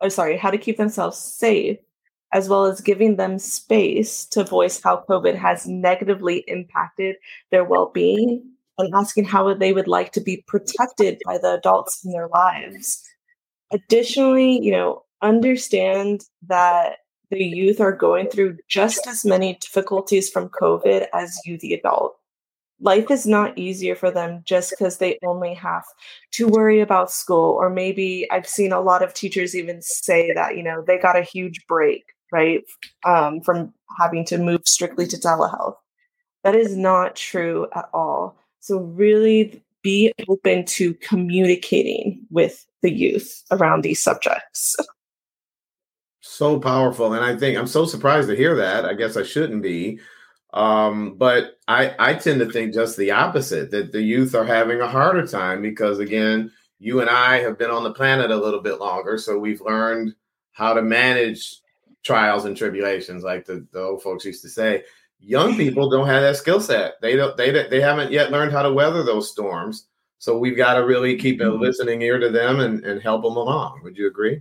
oh, 0.00 0.08
sorry, 0.08 0.36
how 0.36 0.50
to 0.50 0.58
keep 0.58 0.76
themselves 0.76 1.18
safe, 1.18 1.78
as 2.32 2.48
well 2.48 2.66
as 2.66 2.80
giving 2.80 3.16
them 3.16 3.38
space 3.38 4.26
to 4.26 4.44
voice 4.44 4.80
how 4.82 5.04
COVID 5.08 5.34
has 5.34 5.66
negatively 5.66 6.44
impacted 6.46 7.16
their 7.50 7.64
well 7.64 7.90
being 7.92 8.51
and 8.78 8.94
asking 8.94 9.24
how 9.24 9.52
they 9.54 9.72
would 9.72 9.88
like 9.88 10.12
to 10.12 10.20
be 10.20 10.44
protected 10.46 11.20
by 11.24 11.38
the 11.38 11.54
adults 11.54 12.04
in 12.04 12.12
their 12.12 12.28
lives. 12.28 13.02
Additionally, 13.72 14.62
you 14.62 14.72
know, 14.72 15.02
understand 15.22 16.24
that 16.46 16.96
the 17.30 17.42
youth 17.42 17.80
are 17.80 17.92
going 17.92 18.28
through 18.28 18.58
just 18.68 19.06
as 19.06 19.24
many 19.24 19.54
difficulties 19.60 20.28
from 20.28 20.50
COVID 20.50 21.06
as 21.14 21.38
you, 21.46 21.56
the 21.58 21.72
adult. 21.72 22.16
Life 22.80 23.10
is 23.10 23.26
not 23.26 23.56
easier 23.56 23.94
for 23.94 24.10
them 24.10 24.42
just 24.44 24.70
because 24.70 24.98
they 24.98 25.18
only 25.24 25.54
have 25.54 25.84
to 26.32 26.48
worry 26.48 26.80
about 26.80 27.12
school. 27.12 27.54
Or 27.54 27.70
maybe 27.70 28.26
I've 28.30 28.48
seen 28.48 28.72
a 28.72 28.80
lot 28.80 29.02
of 29.02 29.14
teachers 29.14 29.54
even 29.54 29.80
say 29.80 30.32
that, 30.34 30.56
you 30.56 30.62
know, 30.62 30.82
they 30.86 30.98
got 30.98 31.16
a 31.16 31.22
huge 31.22 31.64
break, 31.68 32.02
right, 32.32 32.64
um, 33.06 33.40
from 33.40 33.72
having 33.98 34.24
to 34.26 34.36
move 34.36 34.62
strictly 34.66 35.06
to 35.06 35.16
telehealth. 35.16 35.76
That 36.44 36.56
is 36.56 36.76
not 36.76 37.14
true 37.14 37.68
at 37.74 37.88
all. 37.94 38.36
So, 38.62 38.78
really 38.78 39.62
be 39.82 40.12
open 40.28 40.64
to 40.64 40.94
communicating 40.94 42.24
with 42.30 42.64
the 42.80 42.92
youth 42.92 43.42
around 43.50 43.82
these 43.82 44.02
subjects. 44.02 44.76
So 46.24 46.60
powerful. 46.60 47.12
And 47.14 47.24
I 47.24 47.36
think 47.36 47.58
I'm 47.58 47.66
so 47.66 47.84
surprised 47.84 48.28
to 48.28 48.36
hear 48.36 48.54
that. 48.54 48.84
I 48.84 48.94
guess 48.94 49.16
I 49.16 49.24
shouldn't 49.24 49.60
be. 49.60 49.98
Um, 50.54 51.16
but 51.16 51.58
I, 51.66 51.94
I 51.98 52.14
tend 52.14 52.38
to 52.40 52.50
think 52.50 52.72
just 52.72 52.96
the 52.96 53.10
opposite 53.10 53.72
that 53.72 53.90
the 53.90 54.00
youth 54.00 54.34
are 54.36 54.44
having 54.44 54.80
a 54.80 54.88
harder 54.88 55.26
time 55.26 55.62
because, 55.62 55.98
again, 55.98 56.52
you 56.78 57.00
and 57.00 57.10
I 57.10 57.40
have 57.40 57.58
been 57.58 57.70
on 57.70 57.82
the 57.82 57.92
planet 57.92 58.30
a 58.30 58.36
little 58.36 58.60
bit 58.60 58.78
longer. 58.78 59.18
So 59.18 59.36
we've 59.36 59.60
learned 59.60 60.14
how 60.52 60.74
to 60.74 60.80
manage 60.80 61.56
trials 62.04 62.44
and 62.44 62.56
tribulations, 62.56 63.24
like 63.24 63.44
the, 63.44 63.66
the 63.72 63.80
old 63.80 64.02
folks 64.02 64.24
used 64.24 64.42
to 64.42 64.48
say 64.48 64.84
young 65.22 65.56
people 65.56 65.88
don't 65.88 66.06
have 66.06 66.22
that 66.22 66.36
skill 66.36 66.60
set. 66.60 67.00
They 67.00 67.16
don't 67.16 67.36
they 67.36 67.50
they 67.68 67.80
haven't 67.80 68.12
yet 68.12 68.30
learned 68.30 68.52
how 68.52 68.62
to 68.62 68.72
weather 68.72 69.02
those 69.02 69.30
storms. 69.30 69.86
So 70.18 70.38
we've 70.38 70.56
got 70.56 70.74
to 70.74 70.86
really 70.86 71.18
keep 71.18 71.40
a 71.40 71.44
mm-hmm. 71.44 71.60
listening 71.60 72.02
ear 72.02 72.18
to 72.20 72.30
them 72.30 72.60
and, 72.60 72.84
and 72.84 73.02
help 73.02 73.24
them 73.24 73.36
along. 73.36 73.80
Would 73.82 73.96
you 73.96 74.06
agree? 74.06 74.40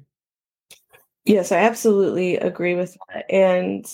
Yes, 1.26 1.52
I 1.52 1.58
absolutely 1.58 2.38
agree 2.38 2.76
with 2.76 2.96
that. 3.10 3.26
And 3.32 3.86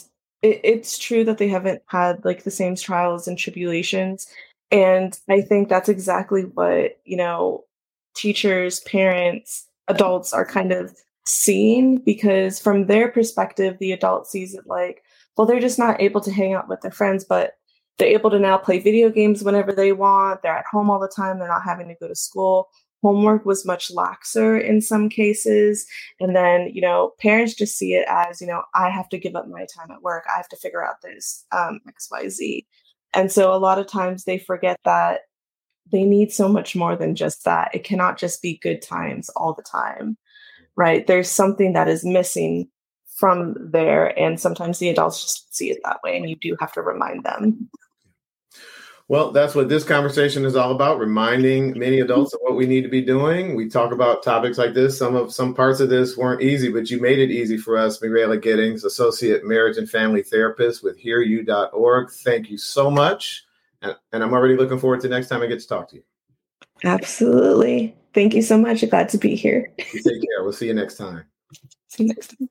it, 0.41 0.59
it's 0.63 0.97
true 0.97 1.23
that 1.23 1.37
they 1.37 1.47
haven't 1.47 1.81
had 1.87 2.23
like 2.25 2.43
the 2.43 2.51
same 2.51 2.75
trials 2.75 3.27
and 3.27 3.37
tribulations. 3.37 4.27
And 4.69 5.17
I 5.29 5.39
think 5.39 5.69
that's 5.69 5.87
exactly 5.87 6.43
what, 6.43 6.99
you 7.05 7.15
know, 7.15 7.63
teachers, 8.15 8.81
parents, 8.81 9.65
adults 9.87 10.33
are 10.33 10.45
kind 10.45 10.73
of 10.73 10.93
seeing 11.25 11.99
because 11.99 12.59
from 12.59 12.87
their 12.87 13.09
perspective, 13.09 13.77
the 13.79 13.93
adult 13.93 14.27
sees 14.27 14.53
it 14.53 14.67
like, 14.67 15.03
well, 15.37 15.45
they're 15.47 15.59
just 15.59 15.79
not 15.79 16.01
able 16.01 16.21
to 16.21 16.31
hang 16.31 16.53
out 16.53 16.67
with 16.67 16.81
their 16.81 16.91
friends, 16.91 17.23
but 17.23 17.53
they're 17.97 18.09
able 18.09 18.29
to 18.31 18.39
now 18.39 18.57
play 18.57 18.79
video 18.79 19.09
games 19.09 19.43
whenever 19.43 19.71
they 19.71 19.91
want. 19.91 20.41
They're 20.41 20.57
at 20.57 20.65
home 20.71 20.89
all 20.89 20.99
the 20.99 21.11
time. 21.15 21.39
They're 21.39 21.47
not 21.47 21.63
having 21.63 21.87
to 21.87 21.95
go 21.99 22.07
to 22.07 22.15
school. 22.15 22.69
Homework 23.03 23.45
was 23.45 23.65
much 23.65 23.91
laxer 23.93 24.61
in 24.61 24.81
some 24.81 25.09
cases. 25.09 25.85
And 26.19 26.35
then, 26.35 26.69
you 26.73 26.81
know, 26.81 27.13
parents 27.19 27.53
just 27.53 27.77
see 27.77 27.93
it 27.93 28.05
as, 28.09 28.41
you 28.41 28.47
know, 28.47 28.63
I 28.73 28.89
have 28.89 29.09
to 29.09 29.19
give 29.19 29.35
up 29.35 29.47
my 29.47 29.65
time 29.75 29.91
at 29.91 30.01
work. 30.01 30.25
I 30.27 30.37
have 30.37 30.49
to 30.49 30.57
figure 30.57 30.83
out 30.83 31.01
this 31.03 31.45
um, 31.51 31.79
XYZ. 31.87 32.65
And 33.13 33.31
so 33.31 33.53
a 33.53 33.57
lot 33.57 33.79
of 33.79 33.87
times 33.87 34.23
they 34.23 34.39
forget 34.39 34.79
that 34.83 35.21
they 35.91 36.03
need 36.03 36.31
so 36.31 36.49
much 36.49 36.75
more 36.75 36.95
than 36.95 37.15
just 37.15 37.45
that. 37.45 37.73
It 37.73 37.83
cannot 37.83 38.17
just 38.17 38.41
be 38.41 38.59
good 38.61 38.81
times 38.81 39.29
all 39.35 39.53
the 39.53 39.63
time, 39.63 40.17
right? 40.75 41.05
There's 41.05 41.29
something 41.29 41.73
that 41.73 41.87
is 41.87 42.03
missing 42.03 42.69
from 43.17 43.55
there. 43.59 44.17
And 44.17 44.39
sometimes 44.39 44.77
the 44.77 44.89
adults 44.89 45.23
just 45.23 45.55
see 45.55 45.71
it 45.71 45.79
that 45.83 45.99
way, 46.03 46.15
and 46.15 46.29
you 46.29 46.35
do 46.35 46.55
have 46.59 46.71
to 46.73 46.81
remind 46.81 47.23
them. 47.23 47.69
Well, 49.09 49.31
that's 49.31 49.55
what 49.55 49.69
this 49.69 49.85
conversation 49.85 50.43
is 50.43 50.57
all 50.57 50.71
about, 50.71 50.99
reminding 50.99 51.79
many 51.79 52.01
adults 52.01 52.33
of 52.33 52.41
what 52.43 52.57
we 52.57 52.65
need 52.65 52.81
to 52.81 52.89
be 52.89 53.01
doing. 53.01 53.55
We 53.55 53.69
talk 53.69 53.93
about 53.93 54.21
topics 54.21 54.57
like 54.57 54.73
this. 54.73 54.97
Some 54.97 55.15
of 55.15 55.33
some 55.33 55.53
parts 55.53 55.79
of 55.79 55.89
this 55.89 56.17
weren't 56.17 56.41
easy, 56.41 56.69
but 56.69 56.91
you 56.91 56.99
made 56.99 57.17
it 57.19 57.31
easy 57.31 57.57
for 57.57 57.77
us, 57.77 58.01
Mirella 58.01 58.37
Giddings, 58.37 58.83
Associate 58.83 59.45
Marriage 59.45 59.77
and 59.77 59.89
Family 59.89 60.23
Therapist 60.23 60.83
with 60.83 61.01
HearYou.org. 61.01 62.11
Thank 62.11 62.49
you 62.49 62.57
so 62.57 62.91
much. 62.91 63.45
And, 63.81 63.95
and 64.11 64.23
I'm 64.23 64.33
already 64.33 64.57
looking 64.57 64.77
forward 64.79 64.99
to 65.01 65.07
next 65.07 65.29
time 65.29 65.41
I 65.41 65.47
get 65.47 65.61
to 65.61 65.67
talk 65.67 65.89
to 65.89 65.95
you. 65.95 66.03
Absolutely. 66.83 67.95
Thank 68.13 68.33
you 68.33 68.41
so 68.41 68.57
much. 68.57 68.87
Glad 68.89 69.07
to 69.09 69.17
be 69.17 69.35
here. 69.35 69.71
take 69.77 70.03
care. 70.03 70.41
We'll 70.41 70.51
see 70.51 70.67
you 70.67 70.73
next 70.73 70.97
time. 70.97 71.23
See 71.87 72.03
you 72.03 72.09
next 72.09 72.35
time. 72.37 72.49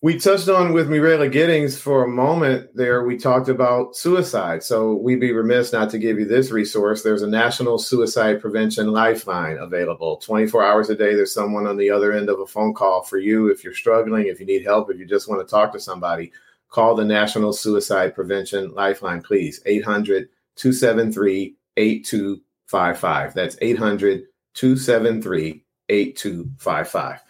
We 0.00 0.16
touched 0.16 0.48
on 0.48 0.72
with 0.72 0.88
Mirella 0.88 1.28
Giddings 1.28 1.76
for 1.76 2.04
a 2.04 2.08
moment 2.08 2.70
there. 2.72 3.02
We 3.02 3.16
talked 3.16 3.48
about 3.48 3.96
suicide. 3.96 4.62
So 4.62 4.94
we'd 4.94 5.18
be 5.18 5.32
remiss 5.32 5.72
not 5.72 5.90
to 5.90 5.98
give 5.98 6.20
you 6.20 6.24
this 6.24 6.52
resource. 6.52 7.02
There's 7.02 7.22
a 7.22 7.26
national 7.26 7.78
suicide 7.78 8.40
prevention 8.40 8.92
lifeline 8.92 9.56
available 9.56 10.18
24 10.18 10.64
hours 10.64 10.88
a 10.88 10.94
day. 10.94 11.16
There's 11.16 11.34
someone 11.34 11.66
on 11.66 11.76
the 11.76 11.90
other 11.90 12.12
end 12.12 12.28
of 12.28 12.38
a 12.38 12.46
phone 12.46 12.74
call 12.74 13.02
for 13.02 13.18
you 13.18 13.48
if 13.48 13.64
you're 13.64 13.74
struggling, 13.74 14.28
if 14.28 14.38
you 14.38 14.46
need 14.46 14.64
help, 14.64 14.88
if 14.88 15.00
you 15.00 15.04
just 15.04 15.28
want 15.28 15.44
to 15.44 15.50
talk 15.50 15.72
to 15.72 15.80
somebody. 15.80 16.30
Call 16.68 16.94
the 16.94 17.04
National 17.04 17.52
Suicide 17.52 18.14
Prevention 18.14 18.72
Lifeline, 18.74 19.20
please. 19.20 19.60
800 19.66 20.28
273 20.54 21.56
8255. 21.76 23.34
That's 23.34 23.56
800 23.60 24.26
273 24.54 25.64
8255. 25.88 27.20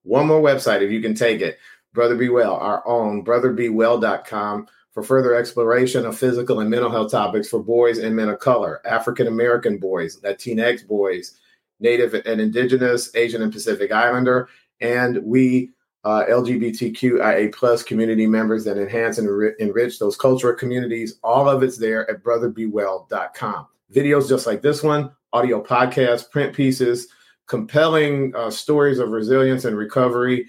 One 0.04 0.26
more 0.26 0.42
website, 0.42 0.82
if 0.82 0.90
you 0.90 1.00
can 1.00 1.14
take 1.14 1.40
it 1.40 1.58
Brother 1.94 2.16
Be 2.16 2.28
Well, 2.28 2.55
our 2.55 2.87
own 2.87 3.24
brotherbewell.com 3.24 4.66
for 4.92 5.02
further 5.02 5.35
exploration 5.35 6.05
of 6.07 6.18
physical 6.18 6.61
and 6.61 6.70
mental 6.70 6.90
health 6.90 7.11
topics 7.11 7.48
for 7.48 7.62
boys 7.62 7.98
and 7.98 8.14
men 8.14 8.28
of 8.28 8.38
color, 8.38 8.81
African 8.87 9.26
American 9.26 9.78
boys, 9.78 10.20
Latinx 10.20 10.87
boys, 10.87 11.38
Native 11.81 12.14
and 12.14 12.40
Indigenous, 12.40 13.14
Asian 13.14 13.42
and 13.42 13.52
Pacific 13.52 13.92
Islander, 13.92 14.48
and 14.81 15.22
we 15.22 15.70
uh, 16.05 16.24
LGBTQIA 16.28 17.55
plus 17.55 17.83
community 17.83 18.26
members 18.26 18.64
that 18.64 18.76
enhance 18.76 19.18
and 19.18 19.55
enrich 19.61 19.98
those 19.98 20.16
cultural 20.16 20.55
communities. 20.55 21.18
All 21.22 21.48
of 21.48 21.62
it's 21.62 21.78
there 21.78 22.11
at 22.11 22.22
brotherbewell.com. 22.22 23.66
Videos 23.94 24.28
just 24.28 24.46
like 24.46 24.62
this 24.62 24.83
one, 24.83 25.12
audio 25.33 25.62
podcasts, 25.62 26.28
print 26.28 26.55
pieces, 26.55 27.09
compelling 27.46 28.35
uh, 28.35 28.50
stories 28.50 28.98
of 28.98 29.11
resilience 29.11 29.64
and 29.64 29.76
recovery 29.76 30.46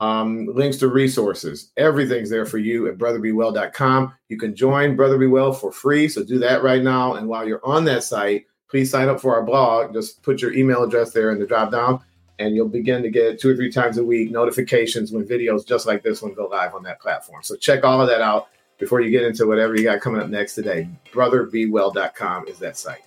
um, 0.00 0.46
links 0.46 0.76
to 0.78 0.88
resources. 0.88 1.72
Everything's 1.76 2.30
there 2.30 2.46
for 2.46 2.58
you 2.58 2.88
at 2.88 2.98
brotherbewell.com. 2.98 4.14
You 4.28 4.38
can 4.38 4.54
join 4.54 4.96
Brother 4.96 5.18
Be 5.18 5.26
Well 5.26 5.52
for 5.52 5.72
free. 5.72 6.08
So 6.08 6.22
do 6.22 6.38
that 6.40 6.62
right 6.62 6.82
now. 6.82 7.14
And 7.14 7.28
while 7.28 7.46
you're 7.46 7.64
on 7.64 7.84
that 7.86 8.04
site, 8.04 8.46
please 8.68 8.90
sign 8.90 9.08
up 9.08 9.20
for 9.20 9.34
our 9.34 9.42
blog. 9.42 9.94
Just 9.94 10.22
put 10.22 10.42
your 10.42 10.52
email 10.52 10.82
address 10.82 11.12
there 11.12 11.30
in 11.30 11.38
the 11.38 11.46
drop 11.46 11.70
down, 11.70 12.00
and 12.38 12.54
you'll 12.54 12.68
begin 12.68 13.02
to 13.02 13.10
get 13.10 13.40
two 13.40 13.50
or 13.50 13.56
three 13.56 13.70
times 13.70 13.98
a 13.98 14.04
week 14.04 14.30
notifications 14.30 15.12
when 15.12 15.26
videos 15.26 15.66
just 15.66 15.86
like 15.86 16.02
this 16.02 16.22
one 16.22 16.34
go 16.34 16.46
live 16.46 16.74
on 16.74 16.82
that 16.82 17.00
platform. 17.00 17.42
So 17.42 17.56
check 17.56 17.84
all 17.84 18.00
of 18.00 18.08
that 18.08 18.20
out 18.20 18.48
before 18.78 19.00
you 19.00 19.10
get 19.10 19.22
into 19.22 19.46
whatever 19.46 19.74
you 19.76 19.84
got 19.84 20.00
coming 20.00 20.20
up 20.20 20.28
next 20.28 20.54
today. 20.54 20.88
Brotherbewell.com 21.12 22.48
is 22.48 22.58
that 22.58 22.76
site. 22.76 23.00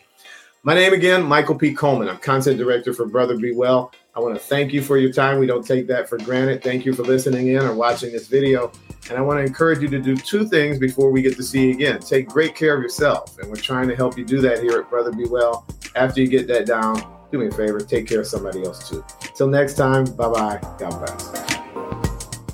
My 0.64 0.74
name 0.74 0.94
again, 0.94 1.24
Michael 1.24 1.56
P. 1.56 1.74
Coleman. 1.74 2.10
I'm 2.10 2.18
content 2.18 2.58
director 2.58 2.94
for 2.94 3.06
Brother 3.06 3.38
Be 3.38 3.54
Well. 3.54 3.94
I 4.20 4.22
want 4.22 4.36
to 4.36 4.42
thank 4.42 4.74
you 4.74 4.82
for 4.82 4.98
your 4.98 5.14
time. 5.14 5.40
We 5.40 5.48
don't 5.48 5.66
take 5.66 5.88
that 5.88 6.10
for 6.10 6.18
granted. 6.18 6.62
Thank 6.62 6.86
you 6.86 6.92
for 6.94 7.04
listening 7.04 7.48
in 7.48 7.64
or 7.64 7.74
watching 7.74 8.12
this 8.12 8.28
video. 8.28 8.70
And 9.10 9.18
I 9.18 9.22
want 9.22 9.40
to 9.40 9.46
encourage 9.46 9.80
you 9.80 9.88
to 9.88 10.00
do 10.00 10.18
two 10.18 10.46
things 10.46 10.78
before 10.78 11.10
we 11.10 11.22
get 11.22 11.38
to 11.38 11.44
see 11.44 11.68
you 11.68 11.72
again. 11.72 12.02
Take 12.02 12.28
great 12.28 12.54
care 12.54 12.76
of 12.76 12.84
yourself. 12.84 13.38
And 13.40 13.50
we're 13.50 13.56
trying 13.56 13.88
to 13.88 13.96
help 13.96 14.18
you 14.18 14.26
do 14.26 14.42
that 14.42 14.60
here 14.60 14.78
at 14.78 14.90
Brother 14.90 15.14
Be 15.14 15.24
Well. 15.26 15.66
After 15.96 16.20
you 16.20 16.28
get 16.28 16.50
that 16.50 16.66
down, 16.66 17.02
do 17.32 17.38
me 17.38 17.48
a 17.48 17.52
favor, 17.52 17.80
take 17.80 18.08
care 18.08 18.20
of 18.20 18.28
somebody 18.28 18.66
else 18.66 18.90
too. 18.90 19.06
Till 19.36 19.48
next 19.48 19.76
time, 19.76 20.04
bye 20.04 20.28
bye. 20.28 20.60
God 20.78 21.00
bless. 21.00 21.30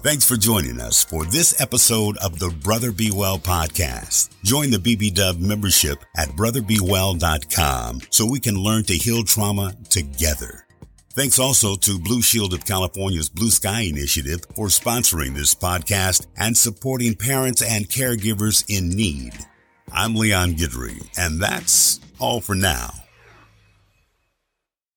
Thanks 0.04 0.24
for 0.24 0.38
joining 0.38 0.80
us 0.80 1.04
for 1.04 1.26
this 1.26 1.60
episode 1.60 2.16
of 2.18 2.38
the 2.38 2.50
Brother 2.62 2.92
Be 2.92 3.10
Well 3.10 3.40
podcast. 3.40 4.30
Join 4.44 4.70
the 4.70 4.78
BB 4.78 5.40
membership 5.40 6.06
at 6.16 6.30
brotherbewell.com 6.30 8.02
so 8.12 8.30
we 8.30 8.40
can 8.40 8.56
learn 8.56 8.84
to 8.84 8.94
heal 8.94 9.24
trauma 9.24 9.74
together. 9.90 10.65
Thanks 11.16 11.40
also 11.40 11.76
to 11.76 11.98
Blue 11.98 12.22
Shield 12.22 12.54
of 12.54 12.66
California's 12.66 13.30
Blue 13.30 13.50
Sky 13.50 13.84
Initiative 13.84 14.42
for 14.54 14.68
sponsoring 14.68 15.34
this 15.34 15.56
podcast 15.56 16.28
and 16.36 16.58
supporting 16.58 17.16
parents 17.16 17.62
and 17.62 17.88
caregivers 17.88 18.66
in 18.68 18.90
need. 18.90 19.32
I'm 19.94 20.14
Leon 20.14 20.56
Guidry, 20.56 21.08
and 21.18 21.42
that's 21.42 22.02
all 22.20 22.42
for 22.42 22.54
now. 22.54 23.05